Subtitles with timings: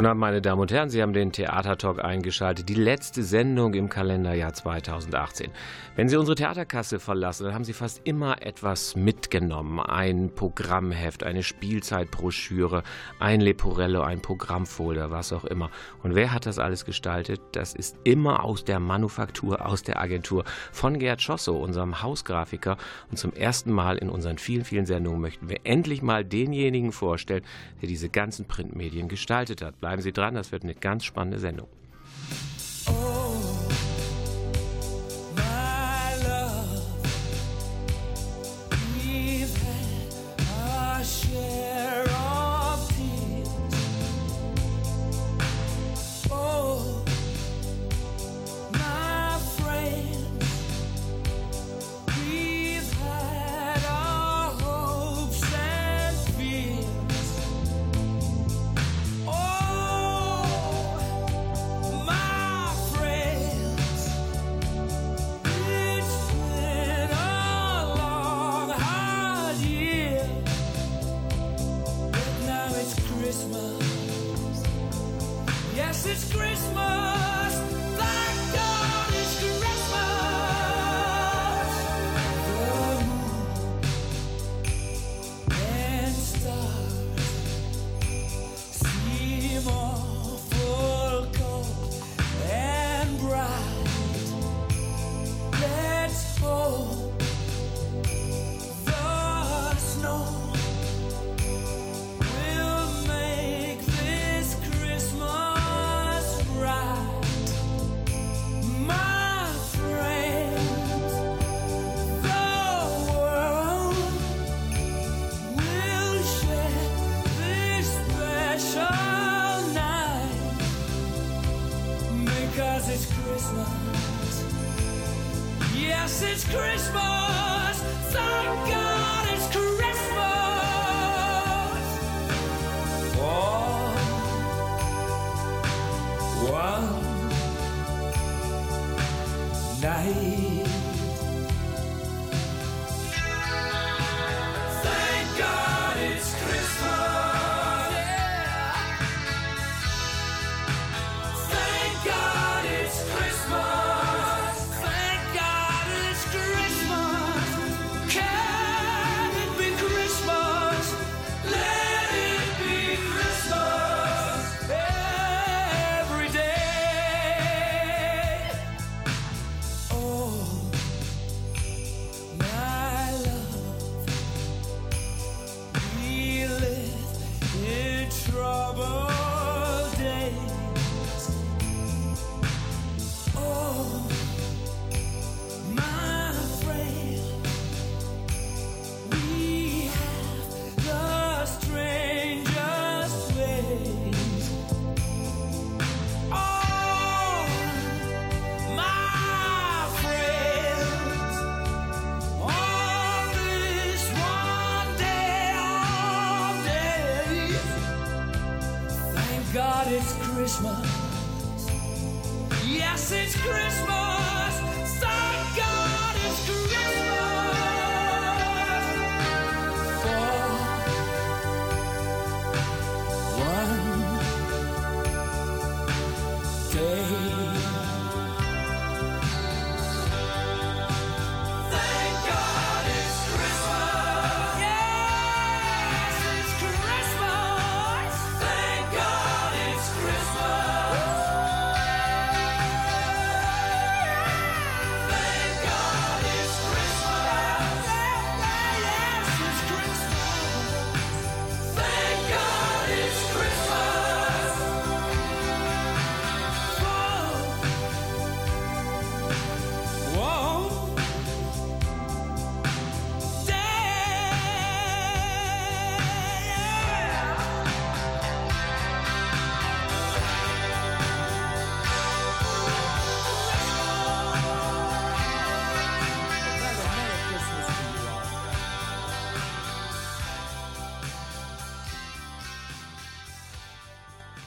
[0.00, 0.88] Guten Abend, meine Damen und Herren.
[0.88, 2.70] Sie haben den Theatertalk eingeschaltet.
[2.70, 5.50] Die letzte Sendung im Kalenderjahr 2018.
[5.94, 9.78] Wenn Sie unsere Theaterkasse verlassen, dann haben Sie fast immer etwas mitgenommen.
[9.78, 12.82] Ein Programmheft, eine Spielzeitbroschüre,
[13.18, 15.68] ein Leporello, ein Programmfolder, was auch immer.
[16.02, 17.42] Und wer hat das alles gestaltet?
[17.52, 22.78] Das ist immer aus der Manufaktur, aus der Agentur von Gerd Schosso, unserem Hausgrafiker.
[23.10, 27.44] Und zum ersten Mal in unseren vielen, vielen Sendungen möchten wir endlich mal denjenigen vorstellen,
[27.82, 29.78] der diese ganzen Printmedien gestaltet hat.
[29.78, 31.68] Bleiben Sie dran, das wird eine ganz spannende Sendung.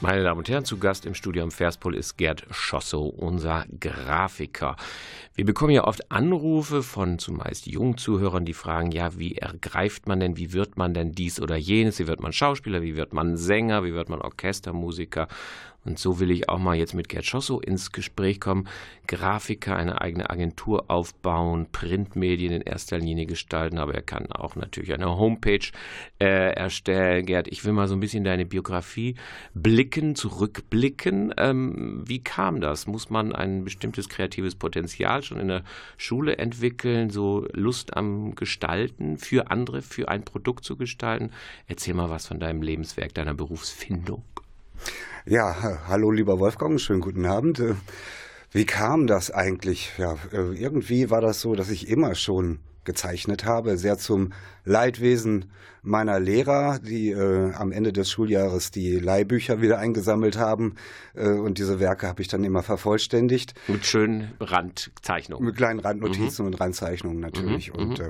[0.04, 4.76] Meine Damen und Herren, zu Gast im Studio am Verspol ist Gerd Schossow, unser Grafiker.
[5.34, 10.20] Wir bekommen ja oft Anrufe von zumeist jungen Zuhörern, die fragen, ja, wie ergreift man
[10.20, 13.38] denn, wie wird man denn dies oder jenes, wie wird man Schauspieler, wie wird man
[13.38, 15.26] Sänger, wie wird man Orchestermusiker
[15.84, 18.68] und so will ich auch mal jetzt mit Gerd Schossow ins Gespräch kommen.
[19.06, 24.94] Grafiker, eine eigene Agentur aufbauen, Printmedien in erster Linie gestalten, aber er kann auch natürlich
[24.94, 25.66] eine Homepage
[26.20, 27.26] äh, erstellen.
[27.26, 29.16] Gerd, ich will mal so ein bisschen deine Biografie
[29.52, 31.34] blicken, zurückblicken.
[31.36, 32.86] Ähm, wie kam das?
[32.86, 35.64] Muss man ein bestimmtes kreatives Potenzial schon in der
[35.98, 41.30] Schule entwickeln, so Lust am Gestalten für andere, für ein Produkt zu gestalten?
[41.66, 44.24] Erzähl mal was von deinem Lebenswerk, deiner Berufsfindung.
[45.26, 47.58] Ja, hallo lieber Wolfgang, schönen guten Abend.
[47.58, 47.76] Äh,
[48.50, 49.90] wie kam das eigentlich?
[49.96, 54.32] Ja, äh, irgendwie war das so, dass ich immer schon gezeichnet habe, sehr zum
[54.64, 55.46] Leidwesen
[55.84, 60.76] meiner Lehrer, die äh, am Ende des Schuljahres die Leihbücher wieder eingesammelt haben.
[61.14, 63.54] Äh, und diese Werke habe ich dann immer vervollständigt.
[63.68, 65.44] Mit schönen Randzeichnungen.
[65.44, 66.52] Mit kleinen Randnotizen mhm.
[66.52, 67.72] und Randzeichnungen natürlich.
[67.72, 67.78] Mhm.
[67.78, 68.04] Und mhm.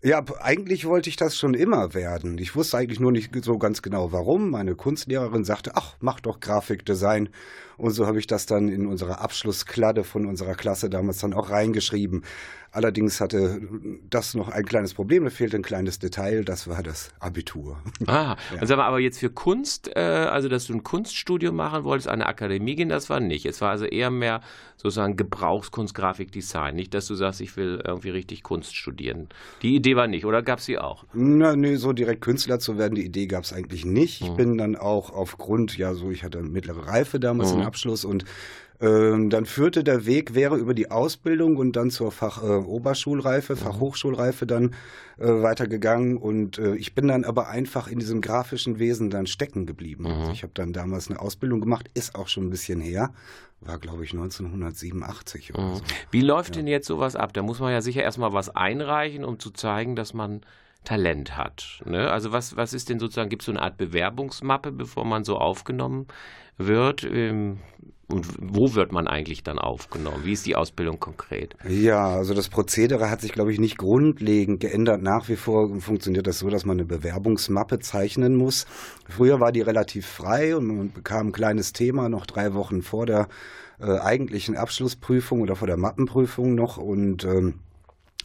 [0.00, 2.38] äh, ja, eigentlich wollte ich das schon immer werden.
[2.38, 4.50] Ich wusste eigentlich nur nicht so ganz genau warum.
[4.50, 7.28] Meine Kunstlehrerin sagte, ach, mach doch Grafikdesign.
[7.76, 11.50] Und so habe ich das dann in unserer Abschlusskladde von unserer Klasse damals dann auch
[11.50, 12.24] reingeschrieben.
[12.72, 13.60] Allerdings hatte
[14.08, 17.78] das noch ein kleines Problem, da fehlte ein kleines Detail, das war das Abitur.
[18.06, 18.64] Ah, ja.
[18.64, 22.26] sag mal, aber jetzt für Kunst, äh, also dass du ein Kunststudium machen wolltest, eine
[22.26, 23.44] Akademie gehen, das war nicht.
[23.44, 24.40] Es war also eher mehr
[24.76, 26.76] sozusagen Gebrauchskunst, Grafik, Design.
[26.76, 29.28] Nicht, dass du sagst, ich will irgendwie richtig Kunst studieren.
[29.62, 31.04] Die Idee war nicht, oder gab es sie auch?
[31.12, 34.20] Na, nee, so direkt Künstler zu werden, die Idee gab es eigentlich nicht.
[34.20, 34.36] Ich mhm.
[34.36, 37.62] bin dann auch aufgrund, ja, so, ich hatte mittlere Reife damals mhm.
[37.62, 38.24] im Abschluss und
[38.80, 44.74] dann führte der Weg, wäre über die Ausbildung und dann zur Fachoberschulreife, äh, Fachhochschulreife dann
[45.18, 46.16] äh, weitergegangen.
[46.16, 50.04] Und äh, ich bin dann aber einfach in diesem grafischen Wesen dann stecken geblieben.
[50.04, 50.10] Mhm.
[50.10, 53.12] Also ich habe dann damals eine Ausbildung gemacht, ist auch schon ein bisschen her.
[53.60, 55.74] War, glaube ich, 1987 oder mhm.
[55.76, 55.82] so.
[56.10, 56.62] Wie läuft ja.
[56.62, 57.34] denn jetzt sowas ab?
[57.34, 60.40] Da muss man ja sicher erstmal was einreichen, um zu zeigen, dass man
[60.84, 61.82] Talent hat.
[61.84, 62.10] Ne?
[62.10, 65.36] Also was, was ist denn sozusagen, gibt es so eine Art Bewerbungsmappe, bevor man so
[65.36, 66.06] aufgenommen
[66.56, 67.04] wird?
[67.04, 67.58] Ähm,
[68.10, 70.24] und wo wird man eigentlich dann aufgenommen?
[70.24, 71.54] Wie ist die Ausbildung konkret?
[71.68, 75.00] Ja, also das Prozedere hat sich, glaube ich, nicht grundlegend geändert.
[75.00, 78.66] Nach wie vor funktioniert das so, dass man eine Bewerbungsmappe zeichnen muss.
[79.08, 83.06] Früher war die relativ frei und man bekam ein kleines Thema noch drei Wochen vor
[83.06, 83.28] der
[83.78, 87.60] äh, eigentlichen Abschlussprüfung oder vor der Mappenprüfung noch und ähm,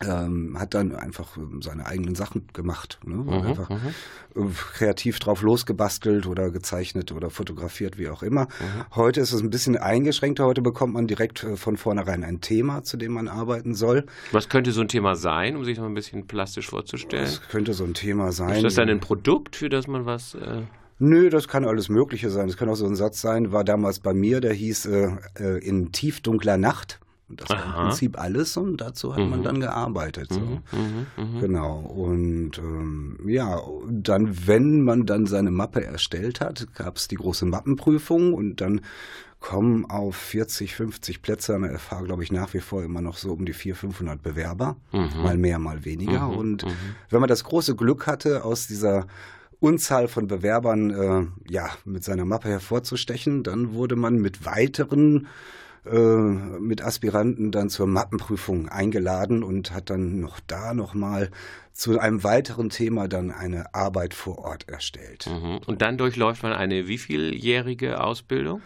[0.03, 2.99] ähm, hat dann einfach ähm, seine eigenen Sachen gemacht.
[3.05, 3.15] Ne?
[3.15, 3.93] Mhm, einfach mhm.
[4.35, 8.43] Äh, kreativ drauf losgebastelt oder gezeichnet oder fotografiert, wie auch immer.
[8.43, 8.95] Mhm.
[8.95, 10.45] Heute ist es ein bisschen eingeschränkter.
[10.45, 14.05] Heute bekommt man direkt äh, von vornherein ein Thema, zu dem man arbeiten soll.
[14.31, 17.25] Was könnte so ein Thema sein, um sich mal ein bisschen plastisch vorzustellen?
[17.25, 18.57] Das könnte so ein Thema sein.
[18.57, 20.35] Ist das dann ein Produkt, für das man was...
[20.35, 20.63] Äh
[20.97, 22.47] Nö, das kann alles Mögliche sein.
[22.47, 25.57] Das kann auch so ein Satz sein, war damals bei mir, der hieß äh, äh
[25.57, 26.99] in tiefdunkler Nacht.
[27.27, 27.65] Das war Aha.
[27.65, 29.29] im Prinzip alles und dazu hat mhm.
[29.31, 30.31] man dann gearbeitet.
[30.31, 30.39] So.
[30.39, 31.79] Mhm, mhm, mhm, genau.
[31.79, 37.45] Und ähm, ja, dann, wenn man dann seine Mappe erstellt hat, gab es die große
[37.45, 38.81] Mappenprüfung und dann
[39.39, 43.17] kommen auf 40, 50 Plätze an der FH, glaube ich, nach wie vor immer noch
[43.17, 44.77] so um die 400, 500 Bewerber.
[44.91, 45.21] Mhm.
[45.21, 46.27] Mal mehr, mal weniger.
[46.27, 46.65] Mhm, und
[47.09, 49.07] wenn man das große Glück hatte, aus dieser
[49.59, 55.27] Unzahl von Bewerbern äh, ja, mit seiner Mappe hervorzustechen, dann wurde man mit weiteren
[55.85, 61.29] äh, mit Aspiranten dann zur Mappenprüfung eingeladen und hat dann noch da nochmal
[61.73, 65.27] zu einem weiteren Thema dann eine Arbeit vor Ort erstellt.
[65.27, 65.59] Mhm.
[65.65, 68.61] Und dann durchläuft man eine wievieljährige Ausbildung?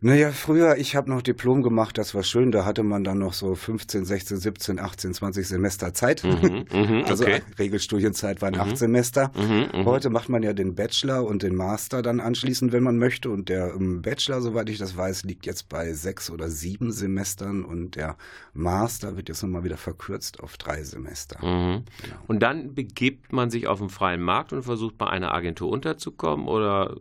[0.00, 2.52] Naja, früher, ich habe noch Diplom gemacht, das war schön.
[2.52, 6.22] Da hatte man dann noch so 15, 16, 17, 18, 20 Semester Zeit.
[6.22, 7.40] Mhm, mh, also okay.
[7.58, 8.60] Regelstudienzeit waren mhm.
[8.60, 9.32] acht Semester.
[9.34, 9.84] Mhm, mh.
[9.86, 13.30] Heute macht man ja den Bachelor und den Master dann anschließend, wenn man möchte.
[13.30, 17.64] Und der um, Bachelor, soweit ich das weiß, liegt jetzt bei sechs oder sieben Semestern
[17.64, 18.16] und der
[18.52, 21.38] Master wird jetzt nochmal wieder verkürzt auf drei Semester.
[21.44, 21.84] Mhm.
[22.02, 22.16] Genau.
[22.26, 26.48] Und dann begibt man sich auf den freien Markt und versucht bei einer Agentur unterzukommen
[26.48, 26.96] oder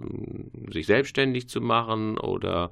[0.72, 2.70] sich selbstständig zu machen oder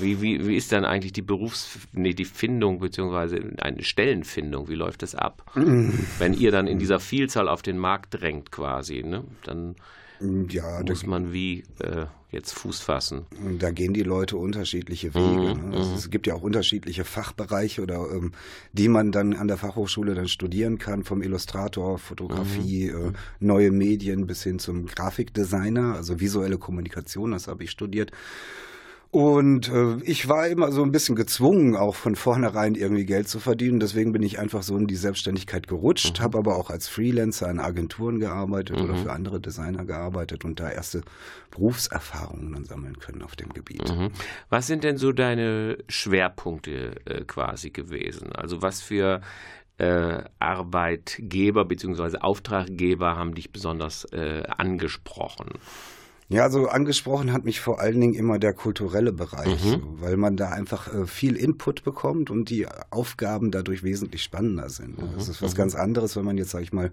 [0.00, 4.68] wie, wie, wie ist dann eigentlich die Berufs-, nee, die Findung beziehungsweise eine Stellenfindung?
[4.68, 5.44] Wie läuft das ab?
[5.54, 9.24] Wenn ihr dann in dieser Vielzahl auf den Markt drängt quasi, ne?
[9.44, 9.76] dann
[10.20, 13.26] ja, muss man wie äh, jetzt Fuß fassen.
[13.58, 15.54] Da gehen die Leute unterschiedliche Wege.
[15.54, 15.76] Mhm, ne?
[15.76, 18.32] also es gibt ja auch unterschiedliche Fachbereiche oder ähm,
[18.72, 23.08] die man dann an der Fachhochschule dann studieren kann, vom Illustrator, Fotografie, mhm.
[23.08, 28.10] äh, neue Medien bis hin zum Grafikdesigner, also visuelle Kommunikation, das habe ich studiert.
[29.10, 33.40] Und äh, ich war immer so ein bisschen gezwungen, auch von vornherein irgendwie Geld zu
[33.40, 33.80] verdienen.
[33.80, 36.24] Deswegen bin ich einfach so in die Selbstständigkeit gerutscht, mhm.
[36.24, 38.84] habe aber auch als Freelancer in Agenturen gearbeitet mhm.
[38.84, 41.00] oder für andere Designer gearbeitet und da erste
[41.50, 43.88] Berufserfahrungen dann sammeln können auf dem Gebiet.
[43.88, 44.10] Mhm.
[44.50, 48.32] Was sind denn so deine Schwerpunkte äh, quasi gewesen?
[48.34, 49.22] Also was für
[49.78, 52.18] äh, Arbeitgeber bzw.
[52.18, 55.48] Auftraggeber haben dich besonders äh, angesprochen?
[56.30, 59.82] Ja, also angesprochen hat mich vor allen Dingen immer der kulturelle Bereich, mhm.
[60.00, 64.98] weil man da einfach äh, viel Input bekommt und die Aufgaben dadurch wesentlich spannender sind.
[64.98, 65.14] Mhm.
[65.16, 65.56] Das ist was mhm.
[65.56, 66.90] ganz anderes, wenn man jetzt, sag ich mal,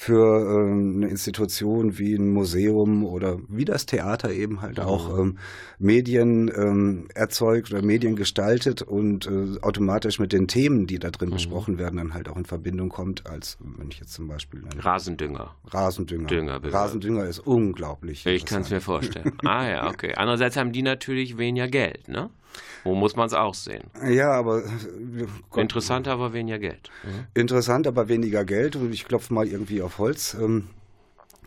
[0.00, 5.20] für ähm, eine Institution wie ein Museum oder wie das Theater eben halt auch mhm.
[5.20, 5.38] ähm,
[5.80, 11.30] Medien ähm, erzeugt oder Medien gestaltet und äh, automatisch mit den Themen, die da drin
[11.30, 11.34] mhm.
[11.34, 15.56] besprochen werden, dann halt auch in Verbindung kommt, als wenn ich jetzt zum Beispiel Rasendünger.
[15.64, 16.28] Rasendünger.
[16.28, 18.24] Dünger, Rasendünger ist unglaublich.
[18.24, 19.32] Ich kann es mir vorstellen.
[19.44, 20.14] ah ja, okay.
[20.14, 22.30] Andererseits haben die natürlich weniger Geld, ne?
[22.84, 23.84] Wo muss man es auch sehen?
[24.08, 24.62] Ja, aber.
[25.50, 26.90] Gott, Interessant, aber weniger Geld.
[27.04, 27.26] Mhm.
[27.34, 28.76] Interessant, aber weniger Geld.
[28.76, 30.34] Und ich klopfe mal irgendwie auf Holz.
[30.34, 30.68] Ähm,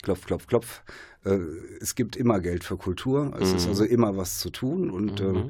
[0.01, 0.81] klopf, klopf, klopf.
[1.25, 1.37] Äh,
[1.79, 3.33] es gibt immer Geld für Kultur.
[3.39, 3.57] Es mhm.
[3.57, 4.89] ist also immer was zu tun.
[4.89, 5.35] Und mhm.
[5.35, 5.49] äh,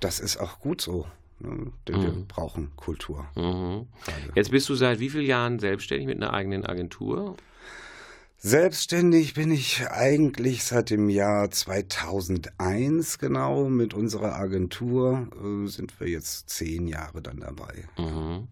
[0.00, 1.06] das ist auch gut so.
[1.40, 1.72] Ne?
[1.88, 2.26] Denn wir mhm.
[2.26, 3.26] brauchen Kultur.
[3.34, 3.86] Mhm.
[4.34, 7.36] Jetzt bist du seit wie vielen Jahren selbstständig mit einer eigenen Agentur?
[8.44, 13.68] Selbstständig bin ich eigentlich seit dem Jahr 2001 genau.
[13.68, 17.84] Mit unserer Agentur äh, sind wir jetzt zehn Jahre dann dabei.
[17.96, 18.48] Mhm.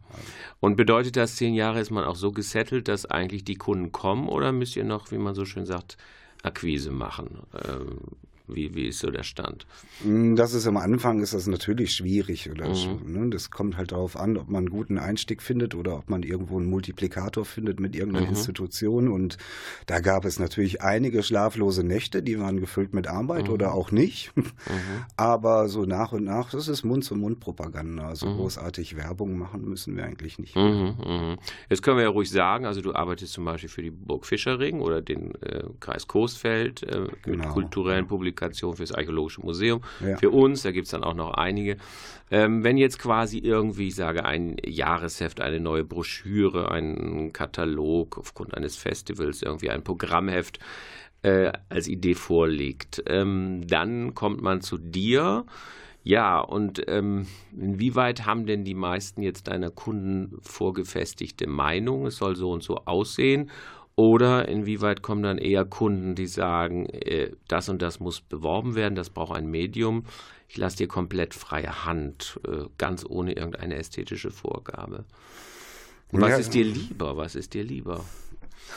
[0.60, 4.28] Und bedeutet das, zehn Jahre ist man auch so gesettelt, dass eigentlich die Kunden kommen
[4.28, 5.96] oder müsst ihr noch, wie man so schön sagt,
[6.44, 7.40] Akquise machen?
[7.52, 7.98] Ähm,
[8.54, 9.66] wie, wie ist so der Stand?
[10.04, 12.50] Mm, das ist am Anfang ist das natürlich schwierig.
[12.50, 13.12] Oder mhm.
[13.12, 13.30] ne?
[13.30, 16.58] Das kommt halt darauf an, ob man einen guten Einstieg findet oder ob man irgendwo
[16.58, 18.32] einen Multiplikator findet mit irgendeiner mhm.
[18.32, 19.08] Institution.
[19.08, 19.36] Und
[19.86, 23.54] da gab es natürlich einige schlaflose Nächte, die waren gefüllt mit Arbeit mhm.
[23.54, 24.32] oder auch nicht.
[24.70, 25.04] Mhm.
[25.16, 28.08] Aber so nach und nach, das ist Mund-zu-Mund-Propaganda.
[28.08, 28.36] Also mhm.
[28.36, 30.54] großartig Werbung machen müssen wir eigentlich nicht.
[30.54, 31.38] Mhm,
[31.68, 34.80] Jetzt können wir ja ruhig sagen, also du arbeitest zum Beispiel für die Burg Fischerring
[34.80, 37.44] oder den äh, Kreis Coesfeld äh, genau.
[37.44, 39.82] mit kulturellen Publikationen Publikation fürs Archäologische Museum.
[40.00, 40.16] Ja.
[40.16, 41.76] Für uns, da gibt es dann auch noch einige.
[42.30, 48.54] Ähm, wenn jetzt quasi irgendwie, ich sage, ein Jahresheft, eine neue Broschüre, ein Katalog aufgrund
[48.54, 50.58] eines Festivals, irgendwie ein Programmheft
[51.22, 55.44] äh, als Idee vorliegt, ähm, dann kommt man zu dir.
[56.02, 62.06] Ja, und ähm, inwieweit haben denn die meisten jetzt deiner Kunden vorgefestigte Meinung?
[62.06, 63.50] Es soll so und so aussehen.
[64.00, 68.94] Oder inwieweit kommen dann eher Kunden, die sagen, äh, das und das muss beworben werden,
[68.94, 70.04] das braucht ein Medium.
[70.48, 75.04] Ich lasse dir komplett freie Hand, äh, ganz ohne irgendeine ästhetische Vorgabe.
[76.12, 76.36] Was ja.
[76.38, 77.18] ist dir lieber?
[77.18, 78.02] Was ist dir lieber?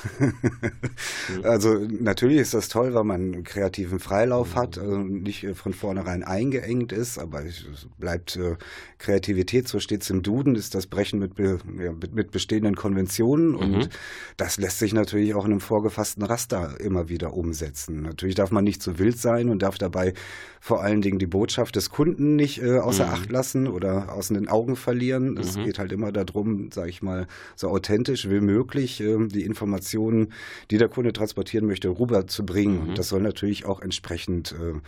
[1.44, 5.74] also natürlich ist das toll, weil man einen kreativen Freilauf hat, also nicht äh, von
[5.74, 7.66] vornherein eingeengt ist, aber es
[7.98, 8.56] bleibt äh,
[8.98, 11.58] Kreativität, so steht es im Duden, ist das Brechen mit, ja,
[11.92, 13.58] mit, mit, bestehenden Konventionen mhm.
[13.58, 13.90] und
[14.38, 18.02] das lässt sich natürlich auch in einem vorgefassten Raster immer wieder umsetzen.
[18.02, 20.13] Natürlich darf man nicht zu wild sein und darf dabei
[20.60, 23.13] vor allen Dingen die Botschaft des Kunden nicht äh, außer mhm.
[23.13, 25.38] Acht lassen oder aus den Augen verlieren.
[25.38, 25.66] Es mhm.
[25.66, 30.34] geht halt immer darum, sage ich mal, so authentisch wie möglich äh, die Informationen Informationen,
[30.72, 32.90] die der Kunde transportieren möchte, rüberzubringen.
[32.90, 32.96] Mhm.
[32.96, 34.80] Das soll natürlich auch entsprechend äh,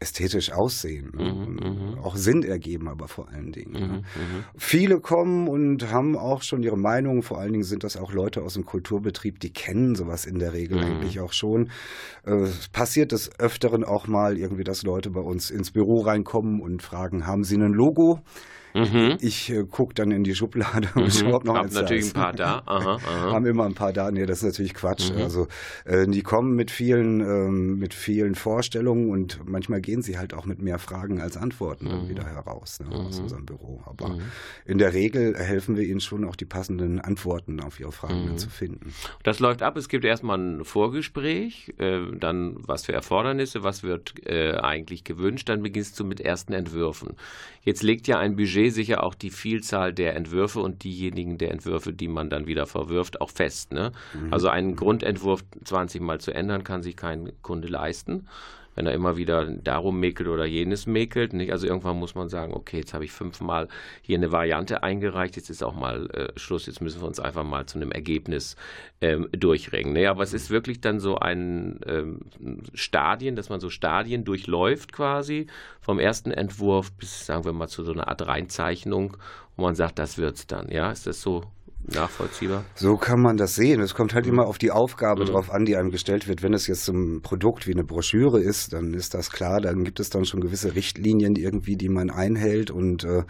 [0.00, 1.32] ästhetisch aussehen, ne?
[1.32, 3.72] mhm, mhm, auch Sinn ergeben, aber vor allen Dingen.
[3.72, 4.02] Mhm, ne?
[4.56, 7.22] Viele kommen und haben auch schon ihre Meinung.
[7.22, 10.52] Vor allen Dingen sind das auch Leute aus dem Kulturbetrieb, die kennen sowas in der
[10.52, 10.84] Regel mhm.
[10.84, 11.70] eigentlich auch schon.
[12.24, 16.82] Äh, passiert des Öfteren auch mal irgendwie, dass Leute bei uns ins Büro reinkommen und
[16.82, 18.20] fragen, haben Sie ein Logo?
[18.78, 19.16] Mhm.
[19.20, 21.32] Ich äh, gucke dann in die Schublade und mhm.
[21.32, 22.62] ob noch Hab eins natürlich da ein paar da.
[22.66, 23.32] Aha, aha.
[23.32, 24.10] Haben immer ein paar da.
[24.10, 25.10] Nee, das ist natürlich Quatsch.
[25.10, 25.22] Mhm.
[25.22, 25.48] Also
[25.84, 30.44] äh, die kommen mit vielen, ähm, mit vielen Vorstellungen und manchmal gehen sie halt auch
[30.44, 32.08] mit mehr Fragen als Antworten dann mhm.
[32.08, 33.24] wieder heraus ne, aus mhm.
[33.24, 33.82] unserem Büro.
[33.86, 34.22] Aber mhm.
[34.64, 38.50] in der Regel helfen wir ihnen schon auch die passenden Antworten auf ihre Fragen zu
[38.50, 38.92] finden.
[39.22, 39.76] Das läuft ab.
[39.76, 45.48] Es gibt erstmal ein Vorgespräch, äh, dann was für Erfordernisse, was wird äh, eigentlich gewünscht.
[45.48, 47.16] Dann beginnst du mit ersten Entwürfen.
[47.62, 51.92] Jetzt legt ja ein Budget sicher auch die Vielzahl der Entwürfe und diejenigen der Entwürfe,
[51.92, 53.72] die man dann wieder verwirft, auch fest.
[53.72, 53.92] Ne?
[54.14, 54.32] Mhm.
[54.32, 58.26] Also einen Grundentwurf 20 Mal zu ändern, kann sich kein Kunde leisten
[58.78, 61.32] wenn er immer wieder darum mäkelt oder jenes mäkelt.
[61.32, 61.50] Nicht?
[61.50, 63.66] Also irgendwann muss man sagen, okay, jetzt habe ich fünfmal
[64.02, 67.42] hier eine Variante eingereicht, jetzt ist auch mal äh, Schluss, jetzt müssen wir uns einfach
[67.42, 68.54] mal zu einem Ergebnis
[69.00, 69.94] ähm, durchringen.
[69.94, 70.06] Ne?
[70.08, 72.20] Aber es ist wirklich dann so ein ähm,
[72.72, 75.48] Stadien, dass man so Stadien durchläuft quasi,
[75.80, 79.16] vom ersten Entwurf bis, sagen wir mal, zu so einer Art Reinzeichnung,
[79.56, 80.70] wo man sagt, das wird's dann.
[80.70, 81.42] Ja, ist das so
[81.86, 82.64] nachvollziehbar.
[82.74, 83.80] So kann man das sehen.
[83.80, 84.32] Es kommt halt mhm.
[84.32, 85.28] immer auf die Aufgabe mhm.
[85.28, 86.42] drauf an, die einem gestellt wird.
[86.42, 89.60] Wenn es jetzt ein Produkt wie eine Broschüre ist, dann ist das klar.
[89.60, 92.70] Dann gibt es dann schon gewisse Richtlinien irgendwie, die man einhält.
[92.70, 93.22] Und äh,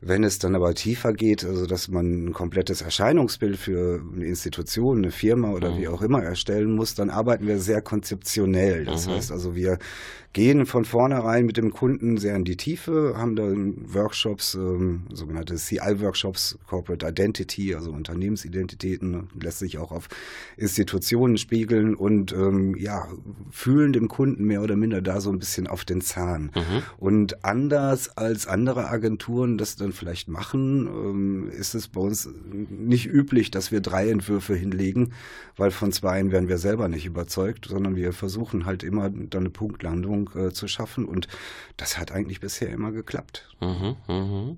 [0.00, 4.98] wenn es dann aber tiefer geht, also dass man ein komplettes Erscheinungsbild für eine Institution,
[4.98, 5.78] eine Firma oder mhm.
[5.78, 8.86] wie auch immer erstellen muss, dann arbeiten wir sehr konzeptionell.
[8.86, 9.12] Das mhm.
[9.12, 9.78] heißt also, wir
[10.32, 15.56] gehen von vornherein mit dem Kunden sehr in die Tiefe, haben dann Workshops, ähm, sogenannte
[15.56, 20.08] CI-Workshops, Corporate Identity, also Unternehmensidentitäten, lässt sich auch auf
[20.56, 23.08] Institutionen spiegeln und ähm, ja,
[23.50, 26.52] fühlen dem Kunden mehr oder minder da so ein bisschen auf den Zahn.
[26.54, 26.82] Mhm.
[26.98, 32.28] Und anders als andere Agenturen das dann vielleicht machen, ähm, ist es bei uns
[32.68, 35.12] nicht üblich, dass wir drei Entwürfe hinlegen,
[35.56, 39.50] weil von zweien werden wir selber nicht überzeugt, sondern wir versuchen halt immer dann eine
[39.50, 41.04] Punktlandung Ordnung äh, zu schaffen.
[41.04, 41.28] Und
[41.76, 43.48] das hat eigentlich bisher immer geklappt.
[43.60, 44.56] Mhm, mh.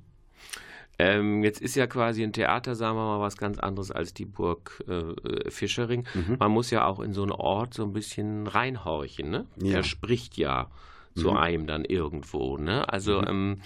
[0.99, 4.27] Ähm, jetzt ist ja quasi ein Theater, sagen wir mal, was ganz anderes als die
[4.27, 6.07] Burg äh, Fischering.
[6.15, 6.37] Mhm.
[6.39, 9.31] Man muss ja auch in so einen Ort so ein bisschen reinhorchen.
[9.31, 9.47] Ne?
[9.57, 9.79] Ja.
[9.79, 10.71] Er spricht ja
[11.17, 11.37] zu mhm.
[11.37, 12.59] einem dann irgendwo.
[12.59, 12.89] Ne?
[12.89, 13.29] Also mhm.
[13.29, 13.61] ähm,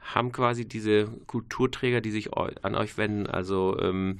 [0.00, 4.18] haben quasi diese Kulturträger, die sich an euch wenden, also ähm,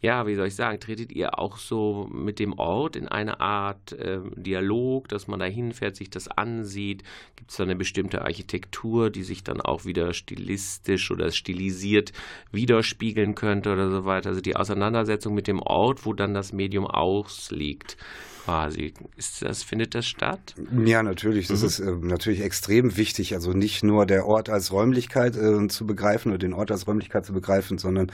[0.00, 3.92] ja, wie soll ich sagen, tretet ihr auch so mit dem Ort in eine Art
[3.92, 7.02] äh, Dialog, dass man da hinfährt, sich das ansieht?
[7.34, 12.12] Gibt es da eine bestimmte Architektur, die sich dann auch wieder stilistisch oder stilisiert
[12.52, 14.28] widerspiegeln könnte oder so weiter?
[14.28, 17.96] Also die Auseinandersetzung mit dem Ort, wo dann das Medium ausliegt
[18.44, 18.94] quasi.
[19.16, 20.54] Ist das, findet das statt?
[20.84, 21.48] Ja, natürlich.
[21.48, 21.66] Das mhm.
[21.66, 23.34] ist äh, natürlich extrem wichtig.
[23.34, 27.26] Also nicht nur der Ort als Räumlichkeit äh, zu begreifen oder den Ort als Räumlichkeit
[27.26, 28.12] zu begreifen, sondern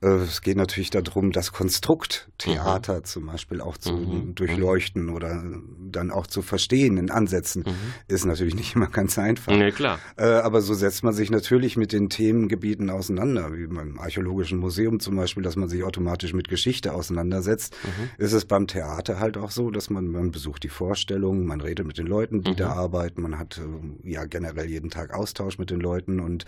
[0.00, 3.04] es geht natürlich darum, das Konstrukt Theater mhm.
[3.04, 4.34] zum Beispiel auch zu mhm.
[4.34, 5.44] durchleuchten oder
[5.78, 7.64] dann auch zu verstehen in Ansätzen.
[7.66, 7.74] Mhm.
[8.08, 9.52] Ist natürlich nicht immer ganz einfach.
[9.52, 9.98] Nee, klar.
[10.16, 15.00] Äh, aber so setzt man sich natürlich mit den Themengebieten auseinander, wie beim Archäologischen Museum
[15.00, 17.76] zum Beispiel, dass man sich automatisch mit Geschichte auseinandersetzt.
[17.84, 18.24] Mhm.
[18.24, 21.86] Ist es beim Theater halt auch so, dass man, man besucht die Vorstellungen, man redet
[21.86, 22.78] mit den Leuten, die da mhm.
[22.78, 26.46] arbeiten, man hat äh, ja generell jeden Tag Austausch mit den Leuten und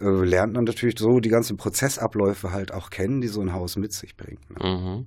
[0.00, 3.52] äh, lernt dann natürlich so die ganzen Prozessabläufe halt auch auch kennen, die so ein
[3.52, 4.50] Haus mit sich bringt.
[4.50, 4.68] Ne?
[4.68, 5.06] Mhm.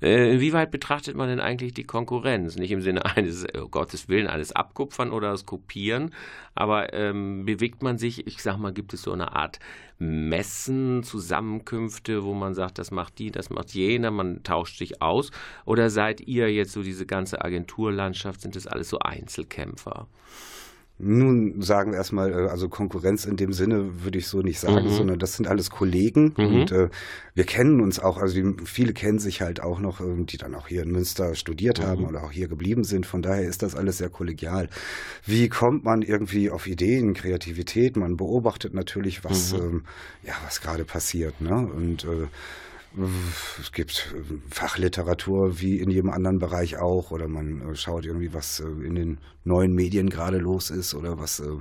[0.00, 2.56] Äh, inwieweit betrachtet man denn eigentlich die Konkurrenz?
[2.56, 6.12] Nicht im Sinne eines, oh Gottes Willen, alles abkupfern oder das Kopieren,
[6.54, 9.58] aber ähm, bewegt man sich, ich sag mal, gibt es so eine Art
[9.98, 15.30] Messen, Zusammenkünfte, wo man sagt, das macht die, das macht jener, man tauscht sich aus?
[15.64, 20.06] Oder seid ihr jetzt so diese ganze Agenturlandschaft, sind das alles so Einzelkämpfer?
[20.98, 24.86] Nun sagen wir erstmal, äh, also Konkurrenz in dem Sinne würde ich so nicht sagen,
[24.86, 24.92] mhm.
[24.92, 26.46] sondern das sind alles Kollegen mhm.
[26.46, 26.88] und äh,
[27.34, 30.68] wir kennen uns auch, also viele kennen sich halt auch noch, äh, die dann auch
[30.68, 31.86] hier in Münster studiert mhm.
[31.86, 33.04] haben oder auch hier geblieben sind.
[33.04, 34.70] Von daher ist das alles sehr kollegial.
[35.26, 37.96] Wie kommt man irgendwie auf Ideen, Kreativität?
[37.96, 39.58] Man beobachtet natürlich, was, mhm.
[39.58, 39.82] ähm,
[40.22, 41.68] ja, was gerade passiert, ne?
[41.76, 42.28] Und äh,
[43.60, 44.14] es gibt
[44.50, 48.94] Fachliteratur wie in jedem anderen Bereich auch oder man äh, schaut irgendwie, was äh, in
[48.94, 51.58] den neuen Medien gerade los ist oder was äh,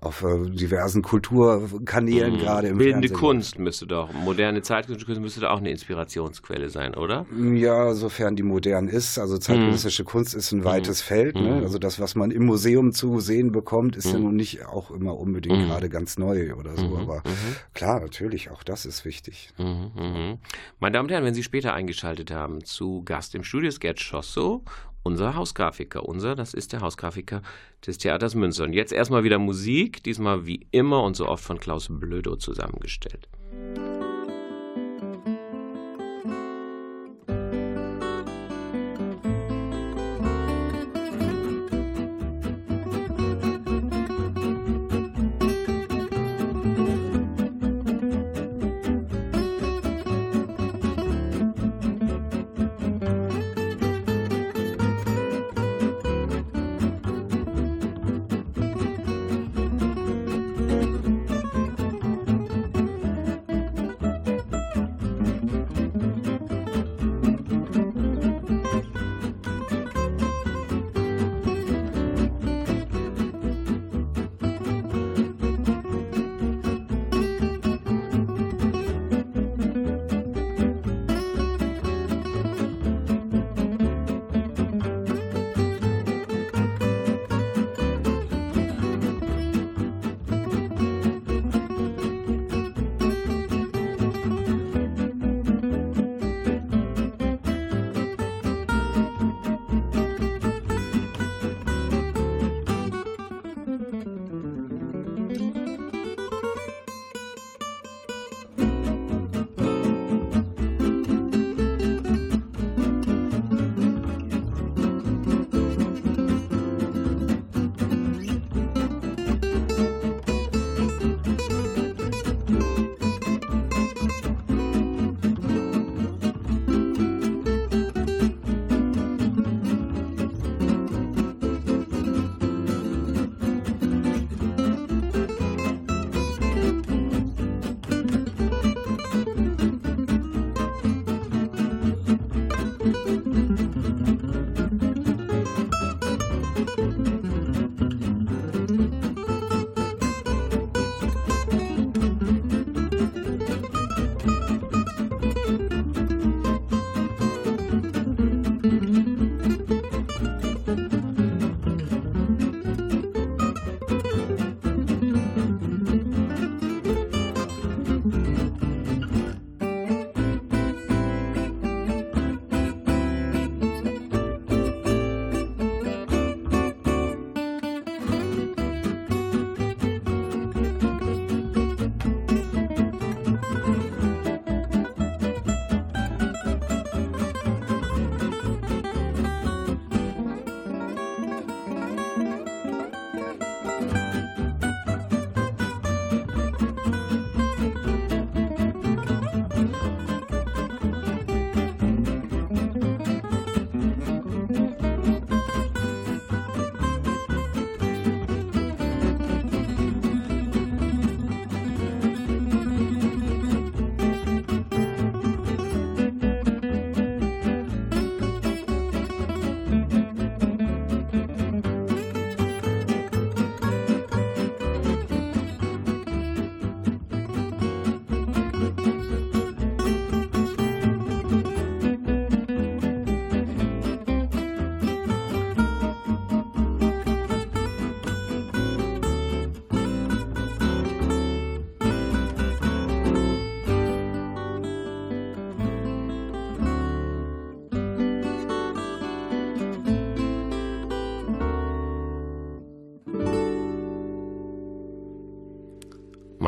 [0.00, 2.38] auf äh, diversen Kulturkanälen mhm.
[2.38, 3.28] gerade im Bildende Fernsehen.
[3.28, 7.26] Kunst müsste doch, moderne Zeitgenössische müsste da auch eine Inspirationsquelle sein, oder?
[7.36, 9.18] Ja, sofern die modern ist.
[9.18, 10.06] Also zeitgenössische mhm.
[10.06, 11.06] Kunst ist ein weites mhm.
[11.06, 11.34] Feld.
[11.36, 11.56] Ne?
[11.56, 11.62] Mhm.
[11.64, 14.24] Also das, was man im Museum zu sehen bekommt, ist ja mhm.
[14.24, 15.66] nun nicht auch immer unbedingt mhm.
[15.66, 16.96] gerade ganz neu oder so.
[16.96, 17.22] Aber
[17.74, 19.50] klar, natürlich, auch das ist wichtig.
[19.58, 24.62] Meine Damen und Herren, wenn Sie später eingeschaltet haben, zu Gast im Studio Sketch Schosso
[25.02, 26.04] unser Hausgrafiker.
[26.04, 27.42] Unser, das ist der Hausgrafiker
[27.86, 28.64] des Theaters Münster.
[28.64, 33.28] Und jetzt erstmal wieder Musik, diesmal wie immer und so oft von Klaus Blödo zusammengestellt.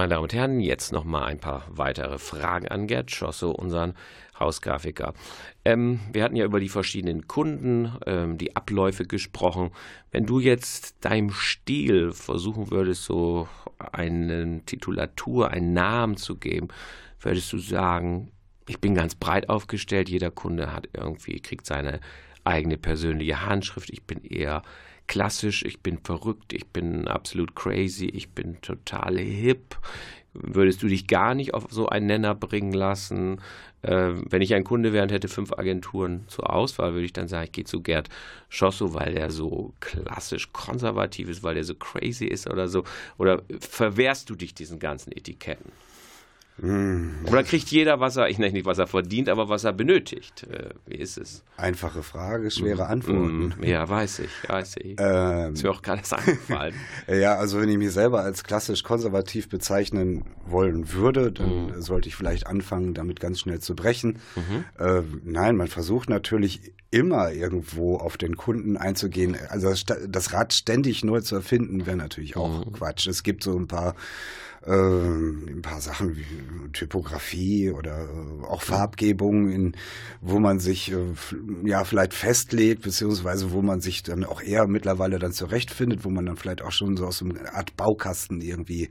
[0.03, 3.95] Meine Damen und Herren, jetzt noch mal ein paar weitere Fragen an Gerd Schosso, unseren
[4.37, 5.15] Hausgrafiker.
[5.65, 9.71] Ähm, wir hatten ja über die verschiedenen Kunden, ähm, die Abläufe gesprochen.
[10.11, 13.47] Wenn du jetzt deinem Stil versuchen würdest, so
[13.79, 16.67] eine Titulatur, einen Namen zu geben,
[17.21, 18.33] würdest du sagen,
[18.67, 22.01] ich bin ganz breit aufgestellt, jeder Kunde hat irgendwie, kriegt seine
[22.43, 24.63] eigene persönliche Handschrift, ich bin eher
[25.13, 29.77] klassisch, ich bin verrückt, ich bin absolut crazy, ich bin total hip.
[30.33, 33.39] Würdest du dich gar nicht auf so einen Nenner bringen lassen?
[33.83, 37.29] Äh, wenn ich ein Kunde wäre und hätte fünf Agenturen zur Auswahl, würde ich dann
[37.29, 38.09] sagen, ich gehe zu Gerd
[38.49, 42.85] Schosso, weil der so klassisch konservativ ist, weil der so crazy ist oder so.
[43.19, 45.73] Oder verwehrst du dich diesen ganzen Etiketten?
[46.61, 47.15] Hm.
[47.27, 50.47] Oder kriegt jeder, was er, ich nenne nicht, was er verdient, aber was er benötigt?
[50.51, 51.43] Äh, wie ist es?
[51.57, 52.91] Einfache Frage, schwere hm.
[52.91, 53.55] Antworten.
[53.57, 53.65] Hm.
[53.65, 54.97] Ja, weiß ich, weiß ich.
[54.99, 56.75] Ähm, ist mir auch gerade eingefallen.
[57.09, 61.83] ja, also wenn ich mich selber als klassisch konservativ bezeichnen wollen würde, dann mhm.
[61.83, 64.19] sollte ich vielleicht anfangen, damit ganz schnell zu brechen.
[64.37, 64.65] Mhm.
[64.79, 69.37] Äh, nein, man versucht natürlich immer irgendwo auf den Kunden einzugehen.
[69.49, 69.73] Also
[70.07, 72.73] das Rad ständig neu zu erfinden, wäre natürlich auch mhm.
[72.73, 73.07] Quatsch.
[73.07, 73.95] Es gibt so ein paar
[74.65, 76.25] äh, ein paar Sachen wie
[76.73, 79.77] Typografie oder äh, auch Farbgebung, in,
[80.21, 81.15] wo man sich äh,
[81.65, 86.27] ja vielleicht festlegt, beziehungsweise wo man sich dann auch eher mittlerweile dann zurechtfindet, wo man
[86.27, 88.89] dann vielleicht auch schon so aus einer Art Baukasten irgendwie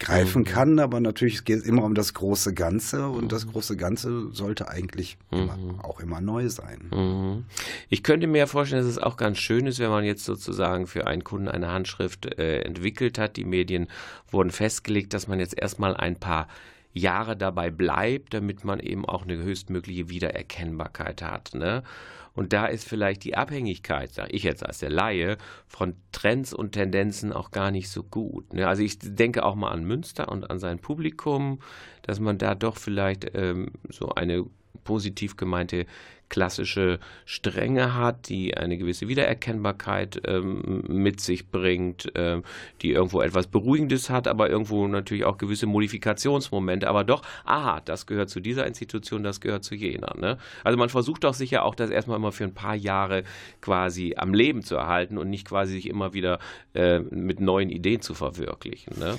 [0.00, 0.46] greifen mhm.
[0.46, 3.52] kann, aber natürlich geht es immer um das große Ganze und das mhm.
[3.52, 5.38] große Ganze sollte eigentlich mhm.
[5.38, 6.90] immer, auch immer neu sein.
[6.90, 7.44] Mhm.
[7.88, 11.06] Ich könnte mir vorstellen, dass es auch ganz schön ist, wenn man jetzt sozusagen für
[11.06, 13.36] einen Kunden eine Handschrift äh, entwickelt hat.
[13.36, 13.88] Die Medien
[14.30, 16.48] wurden festgelegt, dass man jetzt erstmal ein paar
[16.92, 21.54] Jahre dabei bleibt, damit man eben auch eine höchstmögliche Wiedererkennbarkeit hat.
[21.54, 21.84] Ne?
[22.34, 26.72] Und da ist vielleicht die Abhängigkeit, sage ich jetzt als der Laie, von Trends und
[26.72, 28.52] Tendenzen auch gar nicht so gut.
[28.52, 28.66] Ne?
[28.68, 31.60] Also ich denke auch mal an Münster und an sein Publikum,
[32.02, 34.44] dass man da doch vielleicht ähm, so eine
[34.84, 35.86] positiv gemeinte
[36.30, 42.44] klassische Strenge hat, die eine gewisse Wiedererkennbarkeit ähm, mit sich bringt, ähm,
[42.80, 46.88] die irgendwo etwas Beruhigendes hat, aber irgendwo natürlich auch gewisse Modifikationsmomente.
[46.88, 50.14] Aber doch, aha, das gehört zu dieser Institution, das gehört zu jener.
[50.18, 50.38] Ne?
[50.64, 53.24] Also man versucht doch sicher auch, das erstmal immer für ein paar Jahre
[53.60, 56.38] quasi am Leben zu erhalten und nicht quasi sich immer wieder
[56.74, 58.98] äh, mit neuen Ideen zu verwirklichen.
[58.98, 59.18] Ne?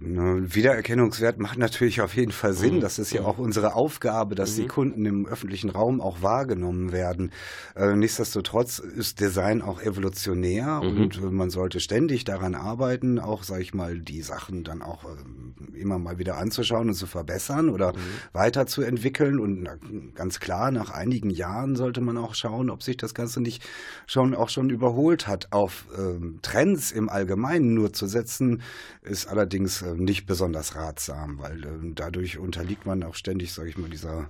[0.00, 2.76] Wiedererkennungswert macht natürlich auf jeden Fall Sinn.
[2.76, 2.80] Mhm.
[2.80, 3.26] Das ist ja mhm.
[3.26, 4.62] auch unsere Aufgabe, dass mhm.
[4.62, 7.30] die Kunden im öffentlichen Raum auch wahrgenommen werden.
[7.76, 11.02] Äh, nichtsdestotrotz ist Design auch evolutionär mhm.
[11.02, 15.04] und äh, man sollte ständig daran arbeiten, auch, sag ich mal, die Sachen dann auch
[15.04, 17.98] äh, immer mal wieder anzuschauen und zu verbessern oder mhm.
[18.32, 19.38] weiterzuentwickeln.
[19.38, 19.68] Und
[20.14, 23.62] ganz klar, nach einigen Jahren sollte man auch schauen, ob sich das Ganze nicht
[24.06, 25.52] schon auch schon überholt hat.
[25.52, 28.62] Auf ähm, Trends im Allgemeinen nur zu setzen,
[29.02, 33.90] ist allerdings nicht besonders ratsam, weil äh, dadurch unterliegt man auch ständig, sage ich mal,
[33.90, 34.28] dieser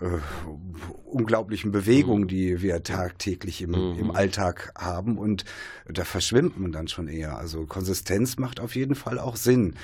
[0.00, 0.18] äh,
[1.04, 2.28] unglaublichen Bewegung, mhm.
[2.28, 3.98] die wir tagtäglich im, mhm.
[3.98, 5.18] im Alltag haben.
[5.18, 5.44] Und
[5.88, 7.38] da verschwimmt man dann schon eher.
[7.38, 9.74] Also Konsistenz macht auf jeden Fall auch Sinn.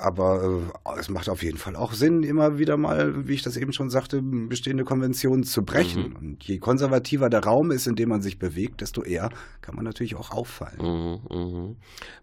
[0.00, 3.56] Aber äh, es macht auf jeden Fall auch Sinn, immer wieder mal, wie ich das
[3.56, 6.10] eben schon sagte, bestehende Konventionen zu brechen.
[6.10, 6.16] Mhm.
[6.16, 9.28] Und je konservativer der Raum ist, in dem man sich bewegt, desto eher
[9.60, 10.78] kann man natürlich auch auffallen.
[10.80, 11.74] Mhm, mh.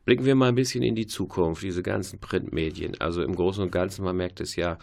[0.06, 3.00] Blicken wir mal ein bisschen in die Zukunft, diese ganzen Printmedien.
[3.00, 4.80] Also im Großen und Ganzen, man merkt es ja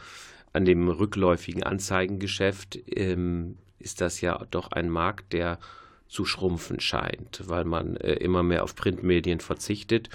[0.53, 5.59] an dem rückläufigen Anzeigengeschäft, ähm, ist das ja doch ein Markt, der
[6.07, 10.11] zu schrumpfen scheint, weil man äh, immer mehr auf Printmedien verzichtet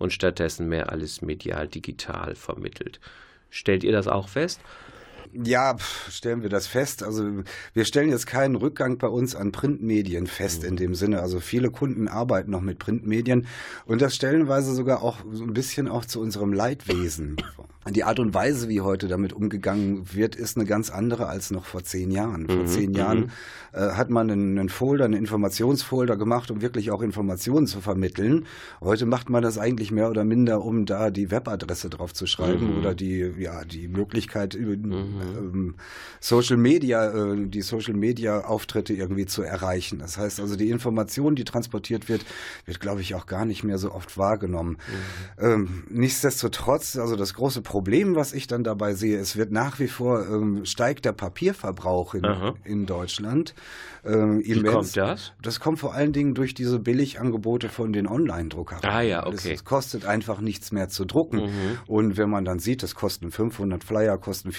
[0.00, 2.98] und stattdessen mehr alles medial digital vermittelt.
[3.50, 4.60] Stellt ihr das auch fest?
[5.32, 5.76] Ja,
[6.10, 7.02] stellen wir das fest.
[7.02, 7.24] Also
[7.72, 11.20] wir stellen jetzt keinen Rückgang bei uns an Printmedien fest in dem Sinne.
[11.20, 13.46] Also viele Kunden arbeiten noch mit Printmedien
[13.86, 17.36] und das stellenweise sogar auch so ein bisschen auch zu unserem Leidwesen.
[17.88, 21.64] Die Art und Weise, wie heute damit umgegangen wird, ist eine ganz andere als noch
[21.64, 22.46] vor zehn Jahren.
[22.46, 23.30] Vor mhm, zehn Jahren mhm.
[23.72, 28.44] äh, hat man einen, einen Folder, einen Informationsfolder gemacht, um wirklich auch Informationen zu vermitteln.
[28.82, 32.72] Heute macht man das eigentlich mehr oder minder, um da die Webadresse drauf zu schreiben
[32.72, 32.78] mhm.
[32.78, 35.09] oder die, ja, die Möglichkeit, über, mhm.
[35.20, 35.74] Ähm,
[36.20, 39.98] Social Media, äh, die Social Media Auftritte irgendwie zu erreichen.
[39.98, 42.24] Das heißt also, die Information, die transportiert wird,
[42.66, 44.78] wird, glaube ich, auch gar nicht mehr so oft wahrgenommen.
[45.38, 45.44] Mhm.
[45.44, 49.88] Ähm, nichtsdestotrotz, also das große Problem, was ich dann dabei sehe, es wird nach wie
[49.88, 52.24] vor ähm, steigt der Papierverbrauch in,
[52.64, 53.54] in Deutschland.
[54.04, 55.32] Ähm, Wie kommt das?
[55.42, 58.80] Das kommt vor allen Dingen durch diese Billigangebote von den Online-Druckern.
[58.82, 59.52] Ah ja, okay.
[59.52, 61.42] Es kostet einfach nichts mehr zu drucken.
[61.42, 61.78] Mhm.
[61.86, 64.52] Und wenn man dann sieht, es kosten 500 Flyer, kosten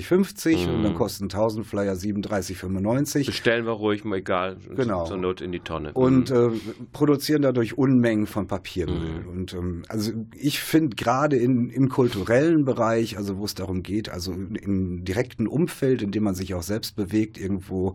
[0.00, 0.74] 34,50 mhm.
[0.74, 3.26] und dann kosten 1000 Flyer 37,95.
[3.26, 5.04] Bestellen wir ruhig mal egal, genau.
[5.04, 5.92] zur Not in die Tonne.
[5.92, 6.36] Und mhm.
[6.36, 9.22] äh, produzieren dadurch Unmengen von Papiermüll.
[9.22, 9.28] Mhm.
[9.28, 14.08] Und ähm, also ich finde gerade im kulturellen kulturellen Bereich, also wo es darum geht,
[14.08, 17.94] also im direkten Umfeld, in dem man sich auch selbst bewegt, irgendwo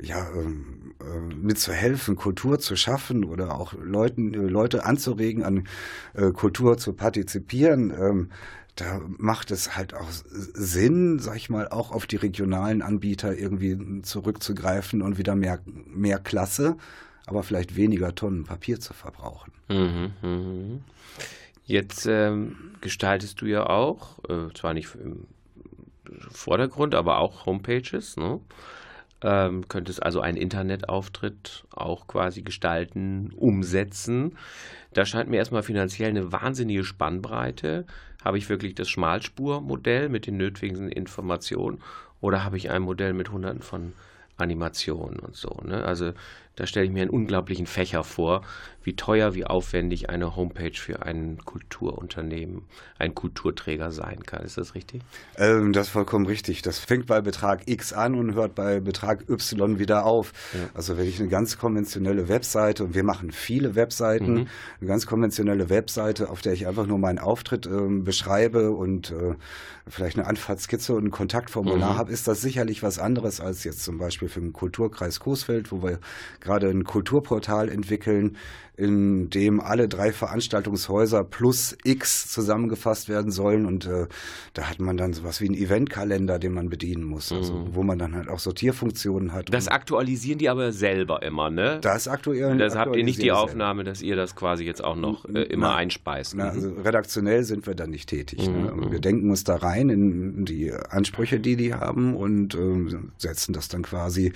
[0.00, 5.68] ja ähm, äh, mitzuhelfen, Kultur zu schaffen oder auch Leuten, äh, Leute anzuregen, an
[6.14, 7.92] äh, Kultur zu partizipieren.
[7.98, 8.30] Ähm,
[8.76, 14.02] da macht es halt auch Sinn, sag ich mal, auch auf die regionalen Anbieter irgendwie
[14.02, 16.76] zurückzugreifen und wieder mehr, mehr Klasse,
[17.26, 19.52] aber vielleicht weniger Tonnen Papier zu verbrauchen.
[19.68, 20.80] Mhm, mh.
[21.64, 25.26] Jetzt ähm, gestaltest du ja auch, äh, zwar nicht im
[26.30, 28.16] Vordergrund, aber auch Homepages.
[28.16, 28.40] Ne?
[29.22, 34.36] Ähm, könntest also einen Internetauftritt auch quasi gestalten, umsetzen.
[34.92, 37.86] Da scheint mir erstmal finanziell eine wahnsinnige Spannbreite.
[38.24, 41.80] Habe ich wirklich das Schmalspurmodell mit den nötigen Informationen
[42.20, 43.92] oder habe ich ein Modell mit hunderten von
[44.36, 45.60] Animationen und so?
[45.64, 45.84] Ne?
[45.84, 46.12] Also
[46.56, 48.42] da stelle ich mir einen unglaublichen Fächer vor,
[48.84, 52.62] wie teuer, wie aufwendig eine Homepage für ein Kulturunternehmen,
[52.98, 54.44] ein Kulturträger sein kann.
[54.44, 55.02] Ist das richtig?
[55.36, 56.62] Ähm, das ist vollkommen richtig.
[56.62, 60.32] Das fängt bei Betrag X an und hört bei Betrag Y wieder auf.
[60.52, 60.60] Ja.
[60.74, 64.46] Also wenn ich eine ganz konventionelle Webseite, und wir machen viele Webseiten, mhm.
[64.80, 69.34] eine ganz konventionelle Webseite, auf der ich einfach nur meinen Auftritt äh, beschreibe und äh,
[69.88, 71.98] vielleicht eine Anfahrtskizze und ein Kontaktformular mhm.
[71.98, 75.82] habe, ist das sicherlich was anderes als jetzt zum Beispiel für den Kulturkreis Coesfeld, wo
[75.82, 75.98] wir
[76.42, 78.36] gerade ein Kulturportal entwickeln,
[78.74, 83.66] in dem alle drei Veranstaltungshäuser plus X zusammengefasst werden sollen.
[83.66, 84.06] Und äh,
[84.54, 87.74] da hat man dann sowas wie einen Eventkalender, den man bedienen muss, also, mhm.
[87.74, 89.52] wo man dann halt auch Sortierfunktionen hat.
[89.52, 91.78] Das aktualisieren die aber selber immer, ne?
[91.82, 92.56] Das aktuell.
[92.56, 95.68] Das habt ihr nicht die Aufnahme, dass ihr das quasi jetzt auch noch äh, immer
[95.68, 96.34] na, einspeist.
[96.34, 98.48] Na, also redaktionell sind wir da nicht tätig.
[98.48, 98.72] Ne?
[98.72, 98.80] Mhm.
[98.80, 98.90] Ne?
[98.90, 103.68] Wir denken uns da rein in die Ansprüche, die die haben und äh, setzen das
[103.68, 104.32] dann quasi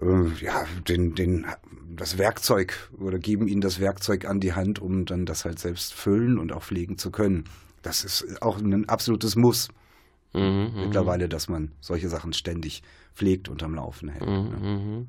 [0.00, 1.46] äh, ja, den, den,
[1.96, 5.94] das Werkzeug oder geben ihnen das Werkzeug an die Hand, um dann das halt selbst
[5.94, 7.44] füllen und auch pflegen zu können.
[7.82, 9.68] Das ist auch ein absolutes Muss.
[10.34, 10.80] Mhm, mhm.
[10.80, 12.82] mittlerweile, dass man solche Sachen ständig
[13.14, 14.28] pflegt und am Laufen hält.
[14.28, 14.56] Mhm, ne?
[14.60, 15.08] Mhm.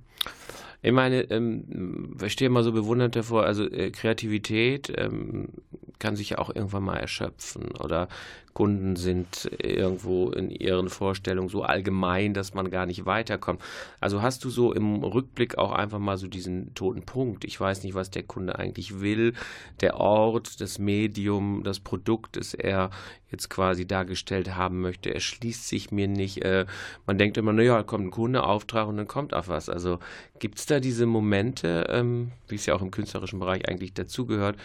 [0.84, 5.50] Ich meine, ähm, ich stehe mal so bewundert davor, also äh, Kreativität ähm,
[5.98, 8.08] kann sich ja auch irgendwann mal erschöpfen oder
[8.56, 13.62] Kunden sind irgendwo in ihren Vorstellungen so allgemein, dass man gar nicht weiterkommt.
[14.00, 17.44] Also hast du so im Rückblick auch einfach mal so diesen toten Punkt.
[17.44, 19.34] Ich weiß nicht, was der Kunde eigentlich will.
[19.82, 22.91] Der Ort, das Medium, das Produkt, das er
[23.30, 26.44] jetzt quasi dargestellt haben möchte, erschließt sich mir nicht.
[26.46, 26.65] Äh,
[27.06, 29.68] man denkt immer, naja, kommt ein Kundeauftrag und dann kommt auch was.
[29.68, 30.00] Also
[30.39, 34.58] gibt es da diese Momente, ähm, wie es ja auch im künstlerischen Bereich eigentlich dazugehört,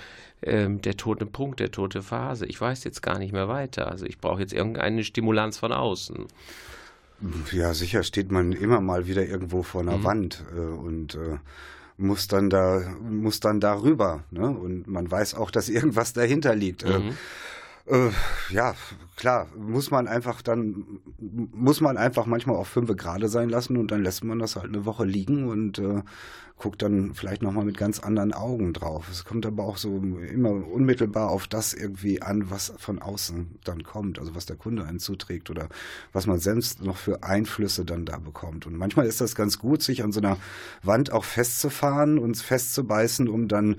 [0.42, 2.46] ähm, der tote Punkt, der tote Phase.
[2.46, 3.79] Ich weiß jetzt gar nicht mehr weiter.
[3.86, 6.26] Also ich brauche jetzt irgendeine Stimulanz von außen.
[7.52, 10.04] Ja, sicher steht man immer mal wieder irgendwo vor einer mhm.
[10.04, 11.38] Wand äh, und äh,
[11.98, 14.24] muss dann da muss dann darüber.
[14.30, 14.48] Ne?
[14.48, 16.82] Und man weiß auch, dass irgendwas dahinter liegt.
[16.82, 17.16] Äh, mhm.
[17.86, 18.10] Äh,
[18.50, 18.74] ja,
[19.20, 23.90] klar, muss man einfach dann, muss man einfach manchmal auch fünf gerade sein lassen und
[23.90, 26.02] dann lässt man das halt eine Woche liegen und äh,
[26.60, 29.08] guckt dann vielleicht nochmal mit ganz anderen Augen drauf.
[29.10, 33.82] Es kommt aber auch so immer unmittelbar auf das irgendwie an, was von außen dann
[33.82, 35.68] kommt, also was der Kunde einen zuträgt oder
[36.12, 38.66] was man selbst noch für Einflüsse dann da bekommt.
[38.66, 40.38] Und manchmal ist das ganz gut, sich an so einer
[40.82, 43.76] Wand auch festzufahren und festzubeißen, um dann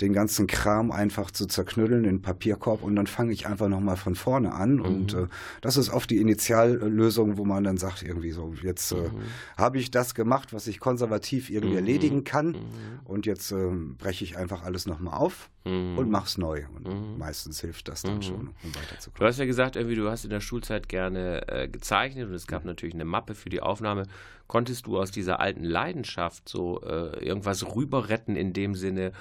[0.00, 3.96] den ganzen Kram einfach zu zerknütteln in den Papierkorb und dann fange ich einfach nochmal
[3.96, 4.79] von vorne an.
[4.80, 4.86] Mhm.
[4.86, 5.26] Und äh,
[5.60, 9.22] das ist oft die Initiallösung, wo man dann sagt, irgendwie so, jetzt äh, mhm.
[9.56, 11.78] habe ich das gemacht, was ich konservativ irgendwie mhm.
[11.78, 12.48] erledigen kann.
[12.48, 12.56] Mhm.
[13.04, 16.64] Und jetzt äh, breche ich einfach alles nochmal auf und mach's neu.
[16.74, 19.20] Und meistens hilft das dann schon, um weiterzukommen.
[19.20, 22.46] Du hast ja gesagt, irgendwie, du hast in der Schulzeit gerne äh, gezeichnet und es
[22.46, 24.06] gab natürlich eine Mappe für die Aufnahme.
[24.46, 29.12] Konntest du aus dieser alten Leidenschaft so äh, irgendwas rüberretten in dem Sinne,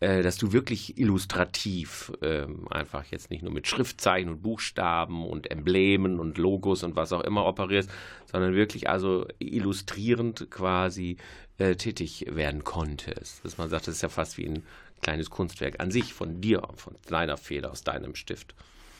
[0.00, 6.20] dass du wirklich illustrativ ähm, einfach jetzt nicht nur mit Schriftzeichen und Buchstaben und Emblemen
[6.20, 7.90] und Logos und was auch immer operierst,
[8.30, 11.16] sondern wirklich also illustrierend quasi
[11.58, 13.44] äh, tätig werden konntest.
[13.44, 14.62] Dass man sagt, das ist ja fast wie ein
[15.02, 18.54] kleines Kunstwerk an sich von dir, von deiner Feder, aus deinem Stift.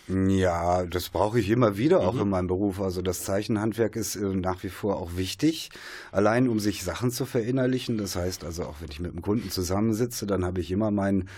[0.08, 2.20] Ja, das brauche ich immer wieder, auch mhm.
[2.22, 2.80] in meinem Beruf.
[2.80, 5.70] Also das Zeichenhandwerk ist äh, nach wie vor auch wichtig,
[6.12, 7.98] allein um sich Sachen zu verinnerlichen.
[7.98, 11.28] Das heißt also, auch wenn ich mit einem Kunden zusammensitze, dann habe ich immer meinen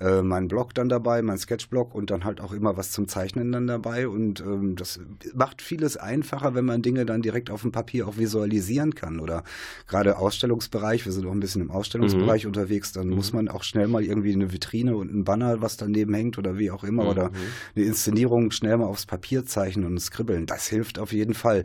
[0.00, 3.52] äh, meinen Blog dann dabei, mein Sketchblog und dann halt auch immer was zum Zeichnen
[3.52, 4.08] dann dabei.
[4.08, 4.98] Und ähm, das
[5.34, 9.20] macht vieles einfacher, wenn man Dinge dann direkt auf dem Papier auch visualisieren kann.
[9.20, 9.44] Oder
[9.86, 12.48] gerade Ausstellungsbereich, wir sind auch ein bisschen im Ausstellungsbereich mhm.
[12.48, 13.16] unterwegs, dann mhm.
[13.16, 16.56] muss man auch schnell mal irgendwie eine Vitrine und ein Banner, was daneben hängt oder
[16.56, 17.36] wie auch immer, oder mhm.
[17.76, 20.46] eine Inszenierung Formulierungen schnell mal aufs Papier zeichnen und skribbeln.
[20.46, 21.64] Das hilft auf jeden Fall.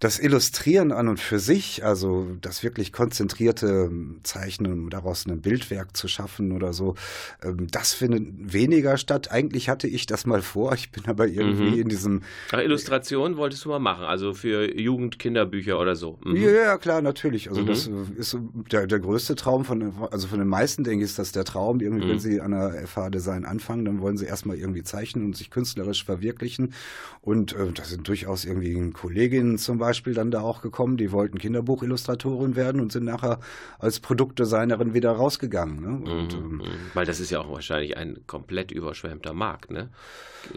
[0.00, 3.88] Das Illustrieren an und für sich, also das wirklich konzentrierte
[4.24, 6.96] Zeichnen, um daraus ein Bildwerk zu schaffen oder so,
[7.40, 9.30] ähm, das findet weniger statt.
[9.30, 11.80] Eigentlich hatte ich das mal vor, ich bin aber irgendwie mhm.
[11.82, 12.22] in diesem.
[12.50, 16.18] Ach, Illustration wolltest du mal machen, also für Jugend, Kinderbücher oder so.
[16.24, 16.36] Mhm.
[16.36, 17.48] Ja, klar, natürlich.
[17.48, 17.66] Also mhm.
[17.66, 18.36] das ist
[18.72, 21.78] der, der größte Traum von, also von den meisten, denke ich, ist das der Traum.
[21.78, 22.20] Irgendwie, wenn mhm.
[22.20, 25.81] sie an der FH Design anfangen, dann wollen sie erstmal irgendwie zeichnen und sich künstlerisch
[25.84, 26.74] verwirklichen.
[27.20, 31.38] Und äh, da sind durchaus irgendwie Kolleginnen zum Beispiel, dann da auch gekommen, die wollten
[31.38, 33.40] Kinderbuchillustratorin werden und sind nachher
[33.78, 35.80] als Produktdesignerin wieder rausgegangen.
[35.80, 36.10] Ne?
[36.12, 36.64] Und, mhm, ähm, mhm.
[36.94, 39.70] Weil das ist ja auch wahrscheinlich ein komplett überschwemmter Markt.
[39.70, 39.90] Ne?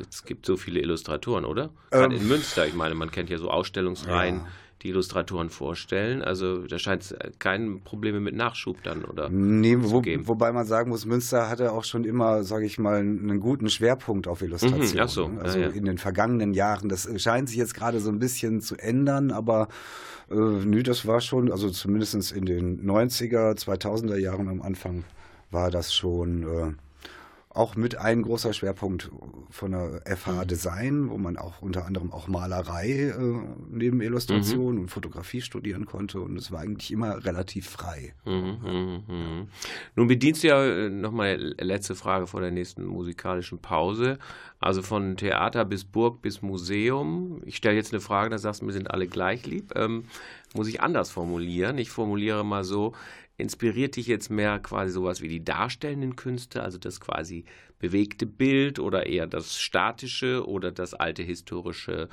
[0.09, 1.69] Es gibt so viele Illustratoren, oder?
[1.91, 4.37] Gerade ähm, in Münster, ich meine, man kennt ja so Ausstellungsreihen.
[4.37, 4.47] Ja
[4.81, 6.21] die Illustratoren vorstellen.
[6.21, 10.27] Also da scheint es keine Probleme mit Nachschub dann oder nee, wo, geben.
[10.27, 14.27] Wobei man sagen muss, Münster hatte auch schon immer, sage ich mal, einen guten Schwerpunkt
[14.27, 15.01] auf Illustration.
[15.01, 15.31] Mhm, so.
[15.41, 15.73] Also ja, ja.
[15.73, 16.89] in den vergangenen Jahren.
[16.89, 19.69] Das scheint sich jetzt gerade so ein bisschen zu ändern, aber
[20.29, 25.03] äh, nö, das war schon, also zumindest in den 90er, 2000er Jahren am Anfang
[25.51, 26.73] war das schon äh,
[27.55, 29.09] auch mit ein großer Schwerpunkt
[29.49, 30.47] von der FH mhm.
[30.47, 33.13] Design, wo man auch unter anderem auch Malerei äh,
[33.69, 34.81] neben Illustration mhm.
[34.81, 38.13] und Fotografie studieren konnte und es war eigentlich immer relativ frei.
[38.25, 39.47] Mhm, mhm, mhm.
[39.95, 44.19] Nun bedienst du ja äh, nochmal letzte Frage vor der nächsten musikalischen Pause.
[44.59, 47.41] Also von Theater bis Burg bis Museum.
[47.45, 49.73] Ich stelle jetzt eine Frage, da sagst du, wir sind alle gleich lieb.
[49.75, 50.05] Ähm,
[50.55, 51.77] muss ich anders formulieren?
[51.77, 52.93] Ich formuliere mal so,
[53.37, 57.45] inspiriert dich jetzt mehr quasi sowas wie die darstellenden Künste, also das quasi
[57.79, 62.07] bewegte Bild oder eher das statische oder das alte historische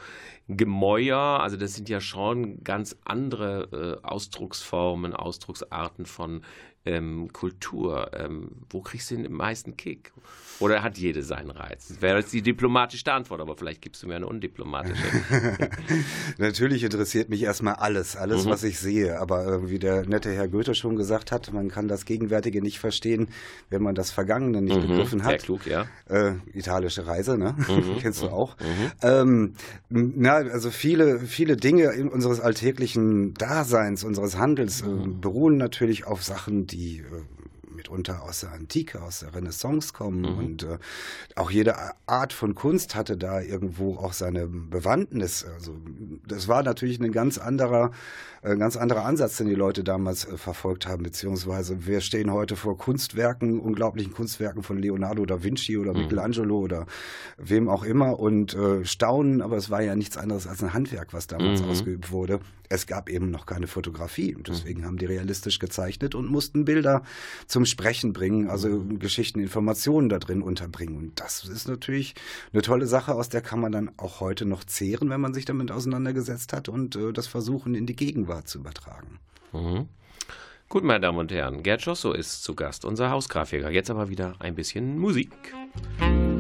[0.48, 1.16] Gemäuer?
[1.16, 6.42] Also das sind ja schon ganz andere äh, Ausdrucksformen, Ausdrucksarten von
[6.84, 8.10] ähm, Kultur.
[8.14, 10.12] Ähm, wo kriegst du den meisten Kick?
[10.60, 11.88] Oder hat jede seinen Reiz?
[11.88, 15.02] Das wäre jetzt die diplomatischste Antwort, aber vielleicht gibst du mir eine undiplomatische.
[16.38, 18.50] Natürlich interessiert mich erstmal alles, alles, mhm.
[18.50, 19.18] was ich sehe.
[19.20, 23.28] Aber wie der nette Herr Goethe schon gesagt hat, man kann das Gegenwärtige nicht verstehen,
[23.70, 24.88] wenn man das Vergangene nicht mhm.
[24.88, 25.30] begriffen hat.
[25.30, 25.86] Sehr klug, ja.
[26.08, 27.56] Äh, italische Reise, ne?
[27.56, 27.96] Mhm.
[28.00, 28.56] Kennst du auch.
[28.60, 28.92] Mhm.
[29.02, 29.52] Ähm,
[29.88, 35.20] na, also viele, viele Dinge in unseres alltäglichen Daseins, unseres Handels äh, mhm.
[35.20, 37.24] beruhen natürlich auf Sachen, die äh,
[37.74, 40.20] mitunter aus der Antike, aus der Renaissance kommen.
[40.20, 40.38] Mhm.
[40.38, 40.78] Und äh,
[41.36, 45.44] auch jede Art von Kunst hatte da irgendwo auch seine Bewandtnis.
[45.44, 45.76] Also
[46.26, 47.90] das war natürlich ein ganz anderer,
[48.42, 52.56] ein ganz anderer Ansatz, den die Leute damals äh, verfolgt haben, beziehungsweise wir stehen heute
[52.56, 56.00] vor Kunstwerken, unglaublichen Kunstwerken von Leonardo da Vinci oder mhm.
[56.00, 56.86] Michelangelo oder
[57.38, 61.12] wem auch immer und äh, staunen, aber es war ja nichts anderes als ein Handwerk,
[61.12, 61.68] was damals mhm.
[61.68, 62.40] ausgeübt wurde.
[62.68, 64.86] Es gab eben noch keine Fotografie und deswegen mhm.
[64.86, 67.02] haben die realistisch gezeichnet und mussten Bilder
[67.46, 70.96] zum Sprechen bringen, also Geschichten, Informationen da drin unterbringen.
[70.96, 72.14] Und das ist natürlich
[72.52, 75.44] eine tolle Sache, aus der kann man dann auch heute noch zehren, wenn man sich
[75.44, 75.70] damit
[76.12, 79.18] auseinandergesetzt hat und äh, das versuchen in die Gegenwart zu übertragen.
[79.52, 79.88] Mhm.
[80.68, 83.70] Gut, meine Damen und Herren, Gerd Schosso ist zu Gast, unser Hausgrafiker.
[83.70, 85.30] Jetzt aber wieder ein bisschen Musik.
[86.00, 86.32] Musik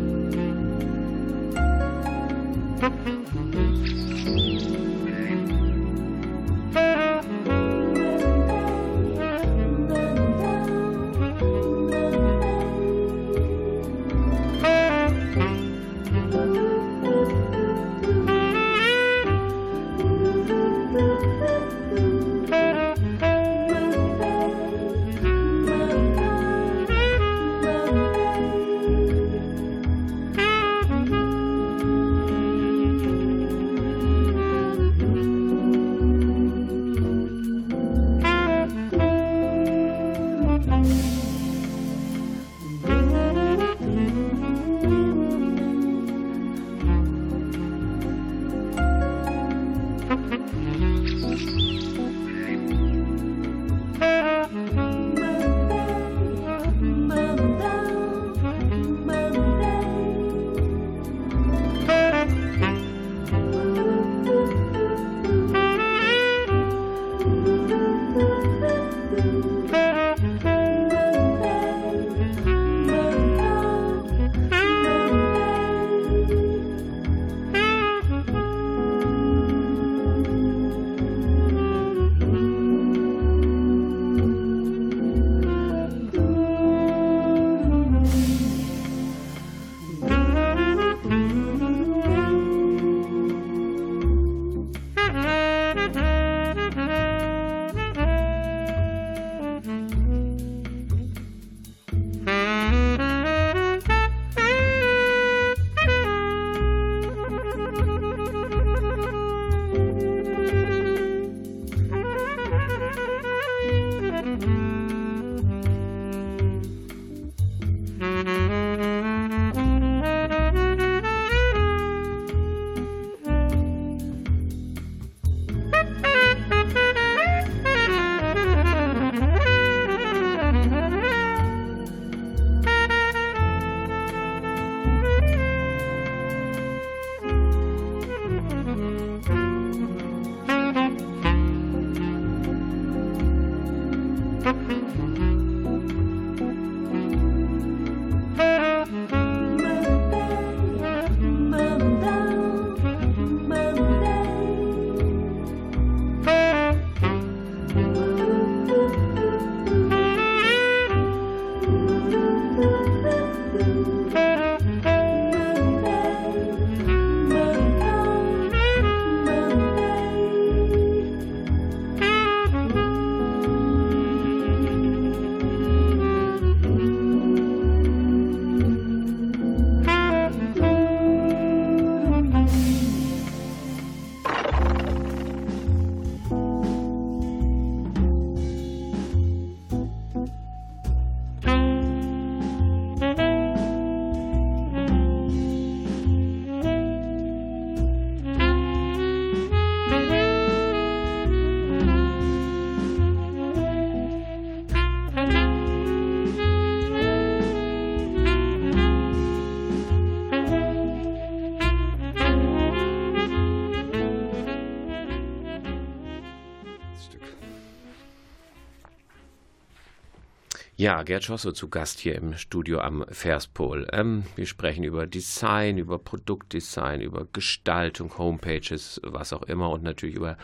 [220.92, 223.86] Ja, Gerd Schosso zu Gast hier im Studio am Verspol.
[223.94, 230.16] Ähm, wir sprechen über Design, über Produktdesign, über Gestaltung, Homepages, was auch immer und natürlich
[230.16, 230.36] über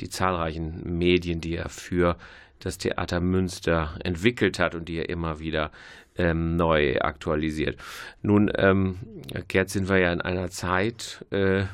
[0.00, 2.16] die zahlreichen Medien, die er für
[2.60, 5.70] das Theater Münster entwickelt hat und die er immer wieder
[6.16, 7.78] ähm, neu aktualisiert.
[8.22, 9.00] Nun, ähm,
[9.48, 11.64] Gerd, sind wir ja in einer Zeit, äh,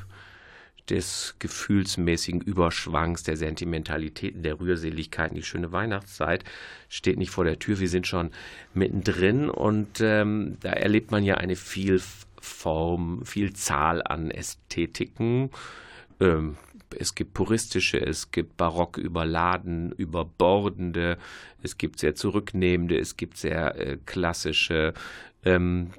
[0.89, 5.35] des gefühlsmäßigen Überschwangs, der Sentimentalitäten, der Rührseligkeiten.
[5.35, 6.43] Die schöne Weihnachtszeit
[6.89, 7.79] steht nicht vor der Tür.
[7.79, 8.31] Wir sind schon
[8.73, 15.51] mittendrin und ähm, da erlebt man ja eine Vielform, Vielzahl an Ästhetiken.
[16.19, 16.57] Ähm,
[16.97, 21.17] es gibt puristische, es gibt barock überladen, überbordende,
[21.61, 24.93] es gibt sehr zurücknehmende, es gibt sehr äh, klassische,
[25.47, 25.91] ähm,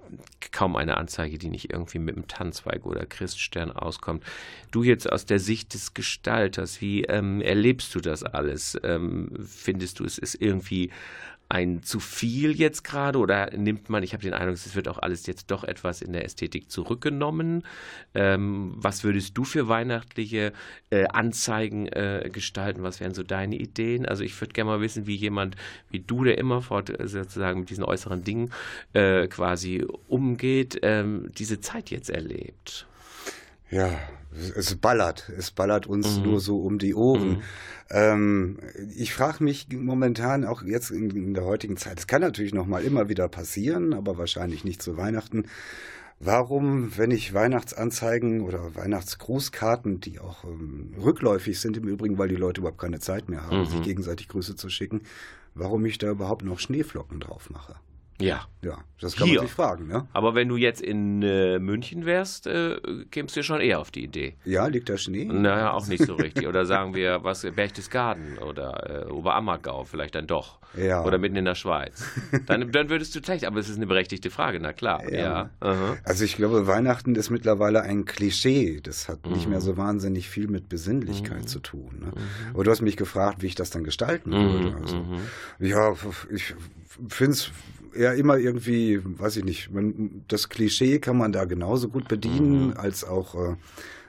[0.52, 4.24] kaum eine Anzeige, die nicht irgendwie mit einem Tanzweig oder Christstern auskommt.
[4.70, 8.78] Du jetzt aus der Sicht des Gestalters, wie ähm, erlebst du das alles?
[8.82, 10.90] Ähm, findest du, es ist irgendwie
[11.48, 14.98] ein zu viel jetzt gerade oder nimmt man, ich habe den Eindruck, es wird auch
[14.98, 17.64] alles jetzt doch etwas in der Ästhetik zurückgenommen.
[18.14, 20.52] Ähm, was würdest du für weihnachtliche
[20.90, 22.82] äh, Anzeigen äh, gestalten?
[22.82, 24.04] Was wären so deine Ideen?
[24.04, 25.56] Also ich würde gerne mal wissen, wie jemand
[25.90, 28.50] wie du, der immerfort äh, sozusagen mit diesen äußeren Dingen
[28.92, 32.86] äh, quasi umgeht, ähm, diese Zeit jetzt erlebt.
[33.70, 33.90] Ja,
[34.54, 35.30] es ballert.
[35.36, 36.24] Es ballert uns mhm.
[36.24, 37.28] nur so um die Ohren.
[37.28, 37.42] Mhm.
[37.90, 38.58] Ähm,
[38.94, 42.66] ich frage mich momentan auch jetzt in, in der heutigen Zeit, es kann natürlich noch
[42.66, 45.44] mal immer wieder passieren, aber wahrscheinlich nicht zu Weihnachten.
[46.20, 52.34] Warum, wenn ich Weihnachtsanzeigen oder Weihnachtsgrußkarten, die auch ähm, rückläufig sind im Übrigen, weil die
[52.34, 53.66] Leute überhaupt keine Zeit mehr haben, mhm.
[53.66, 55.02] sich gegenseitig Grüße zu schicken,
[55.54, 57.76] warum ich da überhaupt noch Schneeflocken drauf mache?
[58.20, 58.46] Ja.
[58.60, 59.36] Ja, das kann Hier.
[59.36, 59.86] man sich fragen.
[59.86, 60.08] Ne?
[60.12, 62.80] Aber wenn du jetzt in äh, München wärst, äh,
[63.12, 64.34] kämst du schon eher auf die Idee.
[64.44, 65.24] Ja, liegt da Schnee?
[65.26, 66.48] Naja, auch nicht so richtig.
[66.48, 70.58] Oder sagen wir, was, Berchtesgaden oder äh, Oberammergau vielleicht dann doch.
[70.76, 71.04] Ja.
[71.04, 72.04] Oder mitten in der Schweiz.
[72.46, 75.08] Dann, dann würdest du gleich, aber es ist eine berechtigte Frage, na klar.
[75.10, 75.50] Ja.
[75.62, 75.96] ja.
[76.04, 78.80] Also ich glaube, Weihnachten ist mittlerweile ein Klischee.
[78.82, 79.32] Das hat mhm.
[79.32, 81.46] nicht mehr so wahnsinnig viel mit Besinnlichkeit mhm.
[81.46, 82.00] zu tun.
[82.00, 82.06] Ne?
[82.06, 82.54] Mhm.
[82.54, 84.70] Aber du hast mich gefragt, wie ich das dann gestalten würde.
[84.70, 84.76] Mhm.
[84.82, 85.20] Also, mhm.
[85.60, 85.94] ja,
[86.30, 86.54] ich
[87.08, 87.52] finde es
[87.96, 92.68] ja immer irgendwie, weiß ich nicht, man, das Klischee kann man da genauso gut bedienen,
[92.68, 92.76] mhm.
[92.76, 93.56] als auch äh,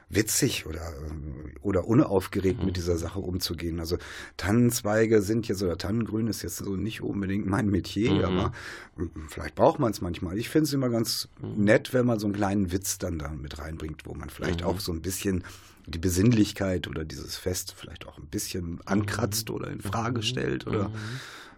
[0.09, 2.67] witzig oder, äh, oder unaufgeregt mhm.
[2.67, 3.79] mit dieser Sache umzugehen.
[3.79, 3.97] Also
[4.37, 8.23] Tannenzweige sind jetzt, oder Tannengrün ist jetzt so nicht unbedingt mein Metier, mhm.
[8.23, 8.51] aber
[8.95, 10.37] hm, vielleicht braucht man es manchmal.
[10.37, 11.63] Ich finde es immer ganz mhm.
[11.63, 14.67] nett, wenn man so einen kleinen Witz dann da mit reinbringt, wo man vielleicht mhm.
[14.67, 15.43] auch so ein bisschen
[15.85, 19.55] die Besinnlichkeit oder dieses Fest vielleicht auch ein bisschen ankratzt mhm.
[19.55, 20.91] oder in Frage stellt oder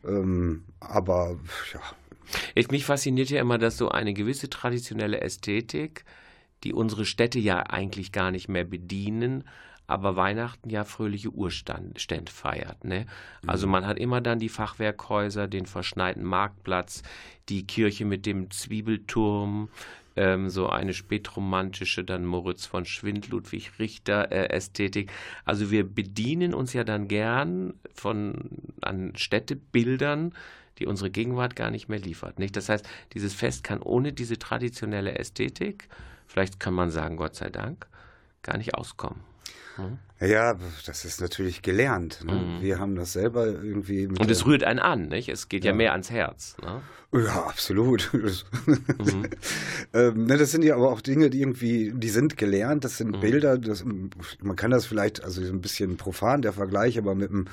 [0.05, 1.37] ähm, aber
[1.73, 1.81] ja,
[2.55, 6.05] ich, mich fasziniert ja immer, dass so eine gewisse traditionelle Ästhetik,
[6.63, 9.43] die unsere Städte ja eigentlich gar nicht mehr bedienen,
[9.87, 12.85] aber Weihnachten ja fröhliche Urstände feiert.
[12.85, 13.07] Ne?
[13.45, 13.71] Also mhm.
[13.73, 17.03] man hat immer dann die Fachwerkhäuser, den verschneiten Marktplatz,
[17.49, 19.69] die Kirche mit dem Zwiebelturm,
[20.15, 25.11] ähm, so eine spätromantische, dann Moritz von Schwind, Ludwig Richter äh, Ästhetik.
[25.45, 28.49] Also wir bedienen uns ja dann gern von
[28.81, 30.33] an Städtebildern,
[30.79, 32.39] die unsere Gegenwart gar nicht mehr liefert.
[32.39, 32.55] Nicht?
[32.55, 35.87] Das heißt, dieses Fest kann ohne diese traditionelle Ästhetik,
[36.27, 37.87] vielleicht kann man sagen, Gott sei Dank,
[38.41, 39.19] gar nicht auskommen.
[39.75, 39.97] Hm?
[40.19, 40.55] Ja,
[40.85, 42.23] das ist natürlich gelernt.
[42.25, 42.33] Ne?
[42.33, 42.61] Mhm.
[42.61, 44.05] Wir haben das selber irgendwie.
[44.05, 45.29] Und es rührt einen an, nicht?
[45.29, 46.55] Es geht ja, ja mehr ans Herz.
[46.61, 46.81] Ne?
[47.13, 48.11] Ja, absolut.
[49.01, 49.27] Mhm.
[49.93, 52.83] ähm, ne, das sind ja aber auch Dinge, die irgendwie, die sind gelernt.
[52.83, 53.19] Das sind mhm.
[53.19, 53.57] Bilder.
[53.57, 57.45] Das, man kann das vielleicht, also ein bisschen profan der Vergleich, aber mit einem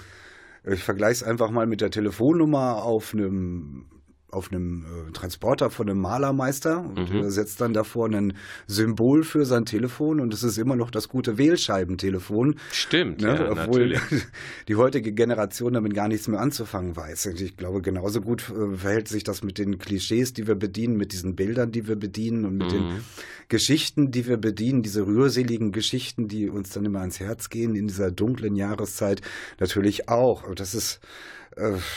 [0.73, 3.87] ich vergleiche es einfach mal mit der Telefonnummer auf einem
[4.31, 7.23] auf einem äh, Transporter von einem Malermeister und mhm.
[7.23, 8.35] er setzt dann davor ein
[8.67, 12.57] Symbol für sein Telefon und es ist immer noch das gute Wählscheibentelefon.
[12.71, 13.29] Stimmt, ne?
[13.29, 14.27] ja, obwohl natürlich.
[14.69, 17.27] die heutige Generation damit gar nichts mehr anzufangen weiß.
[17.27, 20.97] Und ich glaube, genauso gut äh, verhält sich das mit den Klischees, die wir bedienen,
[20.97, 22.77] mit diesen Bildern, die wir bedienen und mit mhm.
[22.77, 23.01] den
[23.49, 27.87] Geschichten, die wir bedienen, diese rührseligen Geschichten, die uns dann immer ans Herz gehen in
[27.87, 29.23] dieser dunklen Jahreszeit,
[29.59, 30.55] natürlich auch.
[30.55, 31.07] Das ist äh,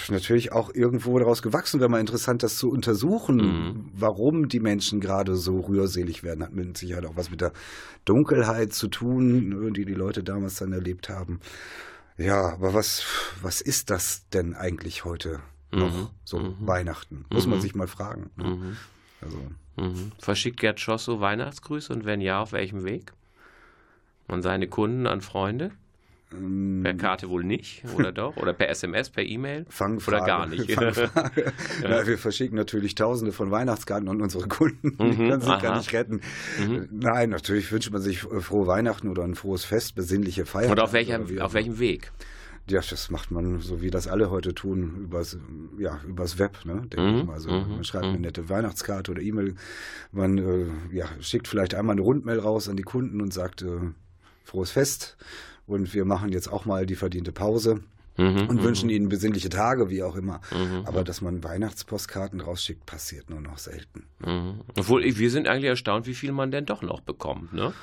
[0.10, 1.80] natürlich auch irgendwo daraus gewachsen.
[1.80, 3.92] Wäre mal interessant, das zu untersuchen, mhm.
[3.94, 6.44] warum die Menschen gerade so rührselig werden.
[6.44, 7.54] Hat mit Sicherheit auch was mit der
[8.06, 11.40] Dunkelheit zu tun, ne, die die Leute damals dann erlebt haben.
[12.18, 13.04] Ja, aber was,
[13.42, 15.40] was ist das denn eigentlich heute
[15.72, 16.08] noch, mhm.
[16.24, 16.56] so mhm.
[16.60, 17.26] Weihnachten?
[17.32, 17.62] Muss man mhm.
[17.62, 18.30] sich mal fragen.
[18.36, 18.44] Ne?
[18.44, 18.78] Mhm.
[19.22, 19.38] Also.
[19.78, 20.12] Mhm.
[20.20, 23.14] Verschickt Gerd Schosso Weihnachtsgrüße und wenn ja, auf welchem Weg?
[24.28, 25.72] An seine Kunden, an Freunde?
[26.34, 28.38] Ähm, per Karte wohl nicht, oder doch?
[28.38, 29.66] Oder per SMS, per E-Mail?
[29.70, 30.18] Fangfrage.
[30.18, 30.72] Oder gar nicht?
[30.72, 31.54] Fangfrage.
[31.84, 32.08] ja.
[32.08, 34.96] Wir verschicken natürlich tausende von Weihnachtskarten an unsere Kunden.
[34.98, 35.62] Mhm, die können sich aha.
[35.62, 36.22] gar nicht retten.
[36.60, 36.88] Mhm.
[36.92, 40.72] Nein, natürlich wünscht man sich frohe Weihnachten oder ein frohes Fest, besinnliche Feiern.
[40.72, 42.12] Und auf, welcher, auf welchem Weg?
[42.70, 45.38] Ja, das macht man, so wie das alle heute tun, übers,
[45.78, 46.60] ja, übers Web.
[46.64, 48.22] Ne, mhm, also mhm, man schreibt eine mhm.
[48.22, 49.56] nette Weihnachtskarte oder E-Mail.
[50.12, 53.80] Man äh, ja, schickt vielleicht einmal eine Rundmail raus an die Kunden und sagt, äh,
[54.44, 55.18] frohes Fest
[55.72, 57.82] und wir machen jetzt auch mal die verdiente Pause.
[58.18, 58.96] Mhm, und wünschen mhm.
[58.96, 60.42] ihnen besinnliche Tage, wie auch immer.
[60.52, 64.06] Mhm, Aber dass man Weihnachtspostkarten rausschickt, passiert nur noch selten.
[64.20, 64.62] Mhm.
[64.78, 67.74] Obwohl, wir sind eigentlich erstaunt, wie viel man denn doch noch bekommt, ne?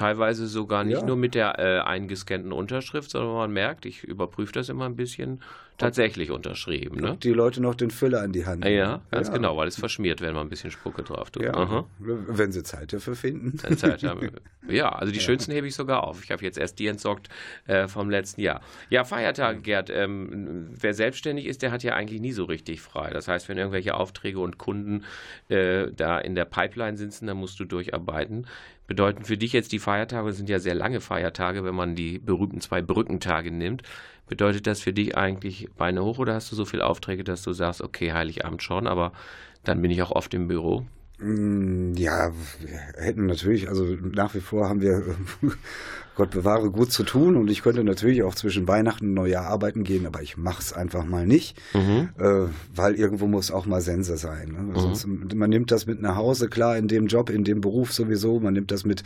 [0.00, 1.06] Teilweise sogar nicht ja.
[1.06, 5.42] nur mit der äh, eingescannten Unterschrift, sondern man merkt, ich überprüfe das immer ein bisschen,
[5.76, 7.00] tatsächlich unterschrieben.
[7.00, 7.18] Ne?
[7.22, 8.64] Die Leute noch den Füller in die Hand.
[8.64, 9.34] Ja, ganz ja.
[9.34, 11.42] genau, weil es verschmiert, wenn man ein bisschen Spucke drauf tut.
[11.42, 13.58] Ja, wenn sie Zeit dafür finden.
[13.76, 14.30] Zeit haben.
[14.68, 16.22] Ja, also die schönsten hebe ich sogar auf.
[16.22, 17.28] Ich habe jetzt erst die entsorgt
[17.66, 18.60] äh, vom letzten Jahr.
[18.88, 19.90] Ja, Feiertage, Gerd.
[19.90, 23.10] Ähm, wer selbstständig ist, der hat ja eigentlich nie so richtig frei.
[23.10, 25.04] Das heißt, wenn irgendwelche Aufträge und Kunden
[25.48, 28.46] äh, da in der Pipeline sitzen, dann musst du durcharbeiten.
[28.90, 32.60] Bedeuten für dich jetzt die Feiertage, sind ja sehr lange Feiertage, wenn man die berühmten
[32.60, 33.84] zwei Brückentage nimmt.
[34.26, 37.52] Bedeutet das für dich eigentlich Beine hoch oder hast du so viele Aufträge, dass du
[37.52, 39.12] sagst, okay, Heiligabend schon, aber
[39.62, 40.86] dann bin ich auch oft im Büro?
[41.20, 45.02] Mm, ja, wir hätten natürlich, also nach wie vor haben wir,
[46.16, 49.84] Gott bewahre, gut zu tun und ich könnte natürlich auch zwischen Weihnachten und Neujahr arbeiten
[49.84, 52.10] gehen, aber ich mache es einfach mal nicht, mhm.
[52.18, 54.48] äh, weil irgendwo muss auch mal Sense sein.
[54.52, 54.58] Ne?
[54.58, 54.76] Mhm.
[54.76, 58.40] Sonst, man nimmt das mit nach Hause, klar, in dem Job, in dem Beruf sowieso,
[58.40, 59.02] man nimmt das mit,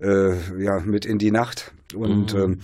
[0.00, 2.40] äh, ja, mit in die Nacht und mhm.
[2.40, 2.58] ähm,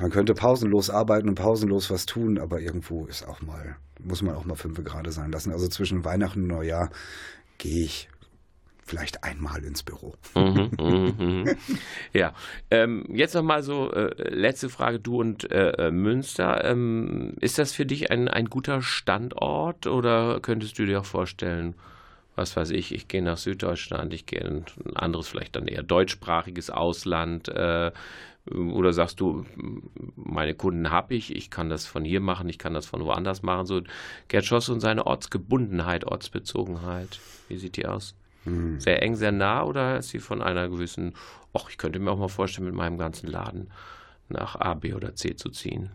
[0.00, 4.34] man könnte pausenlos arbeiten und pausenlos was tun, aber irgendwo ist auch mal, muss man
[4.34, 5.52] auch mal fünf Grade sein lassen.
[5.52, 6.90] Also zwischen Weihnachten und Neujahr
[7.60, 8.08] gehe ich
[8.84, 10.14] vielleicht einmal ins Büro.
[10.34, 11.12] Mhm, mh,
[11.44, 11.54] mh.
[12.12, 12.34] Ja,
[12.72, 16.64] ähm, jetzt nochmal so, äh, letzte Frage, du und äh, äh, Münster.
[16.64, 21.74] Ähm, ist das für dich ein, ein guter Standort oder könntest du dir auch vorstellen,
[22.34, 25.82] was weiß ich, ich gehe nach Süddeutschland, ich gehe in ein anderes, vielleicht dann eher
[25.82, 27.92] deutschsprachiges Ausland, äh,
[28.50, 29.44] oder sagst du,
[30.16, 33.42] meine Kunden habe ich, ich kann das von hier machen, ich kann das von woanders
[33.42, 33.66] machen.
[33.66, 33.82] So
[34.28, 38.14] Gerd Schoss und seine Ortsgebundenheit, Ortsbezogenheit, wie sieht die aus?
[38.44, 38.80] Hm.
[38.80, 41.14] Sehr eng, sehr nah oder ist sie von einer gewissen,
[41.52, 43.70] ach, ich könnte mir auch mal vorstellen, mit meinem ganzen Laden
[44.28, 45.90] nach A, B oder C zu ziehen?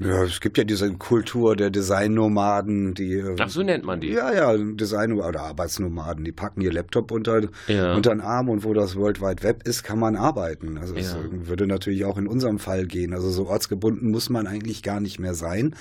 [0.00, 3.14] Ja, es gibt ja diese Kultur der Designnomaden, die.
[3.14, 4.12] Ähm, Ach, so nennt man die.
[4.12, 7.94] Ja, ja, Design- oder Arbeitsnomaden, die packen ihr Laptop unter, ja.
[7.94, 10.78] unter den Arm und wo das World Wide Web ist, kann man arbeiten.
[10.78, 13.12] Also es würde natürlich auch in unserem Fall gehen.
[13.12, 15.74] Also so ortsgebunden muss man eigentlich gar nicht mehr sein.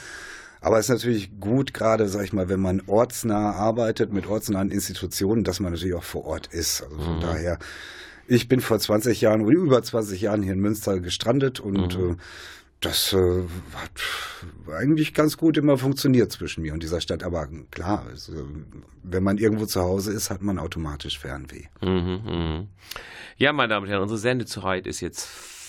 [0.61, 4.71] Aber es ist natürlich gut, gerade, sag ich mal, wenn man ortsnah arbeitet mit ortsnahen
[4.71, 6.81] Institutionen, dass man natürlich auch vor Ort ist.
[6.81, 7.21] Also von mhm.
[7.21, 7.59] daher,
[8.25, 12.11] ich bin vor 20 Jahren oder über 20 Jahren hier in Münster gestrandet und mhm.
[12.13, 12.15] äh,
[12.81, 13.43] das äh,
[13.75, 13.91] hat
[14.71, 17.23] eigentlich ganz gut immer funktioniert zwischen mir und dieser Stadt.
[17.23, 18.33] Aber klar, also,
[19.03, 21.65] wenn man irgendwo zu Hause ist, hat man automatisch Fernweh.
[21.81, 22.67] Mhm, mh.
[23.37, 25.27] Ja, meine Damen und Herren, unsere Sendezeit ist jetzt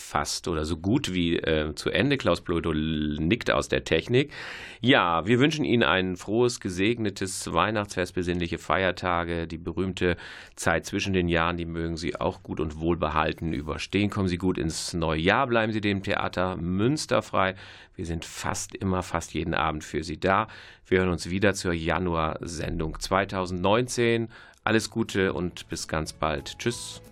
[0.09, 2.16] fast oder so gut wie äh, zu Ende.
[2.16, 4.32] Klaus Blodo nickt aus der Technik.
[4.80, 10.16] Ja, wir wünschen Ihnen ein frohes, gesegnetes Weihnachtsfest, besinnliche Feiertage, die berühmte
[10.56, 14.11] Zeit zwischen den Jahren, die mögen Sie auch gut und wohlbehalten überstehen.
[14.11, 17.54] Kommen Sie gut ins neue Jahr, bleiben Sie dem Theater Münster frei.
[17.94, 20.48] Wir sind fast immer, fast jeden Abend für Sie da.
[20.86, 24.28] Wir hören uns wieder zur Januar-Sendung 2019.
[24.64, 26.59] Alles Gute und bis ganz bald.
[26.59, 27.02] Tschüss.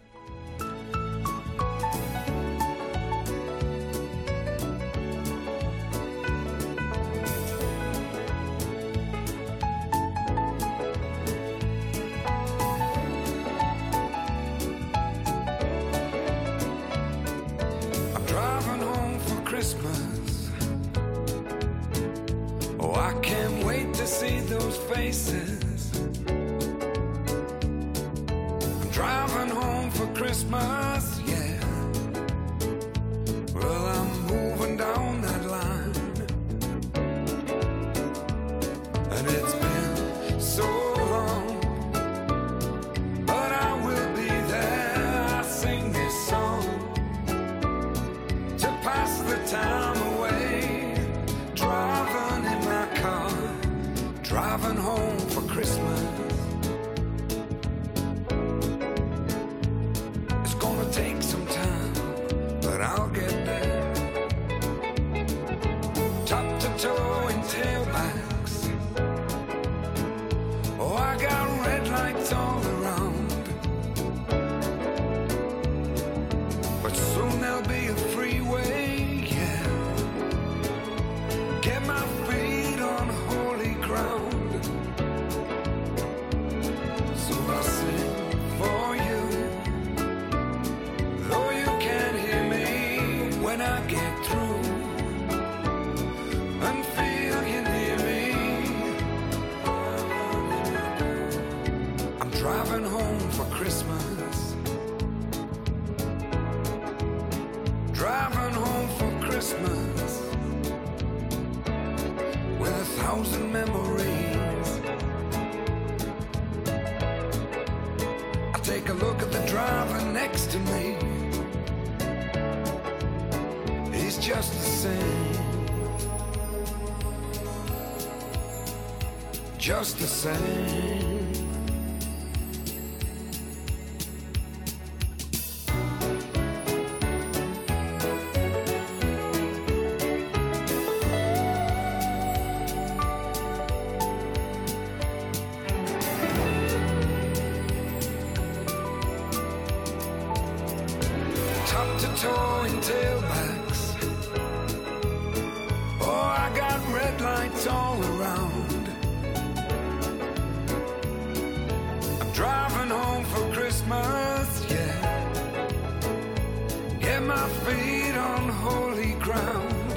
[167.49, 169.93] feet on holy ground.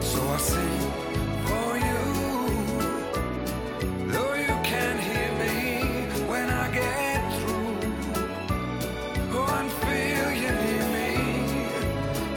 [0.00, 0.80] So I sing
[1.46, 2.02] for you,
[4.12, 5.58] though you can't hear me
[6.30, 7.78] when I get through.
[9.32, 9.46] Oh,
[9.82, 11.10] feel you near me,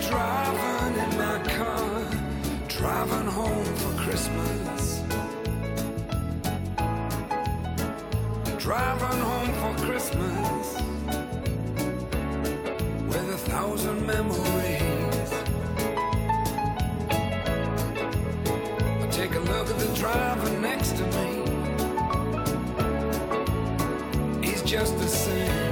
[0.08, 1.91] driving in my car,
[2.68, 4.84] driving home for Christmas.
[8.58, 10.62] Driving home for Christmas.
[19.96, 21.44] driving next to me.
[24.41, 25.62] He's just the same.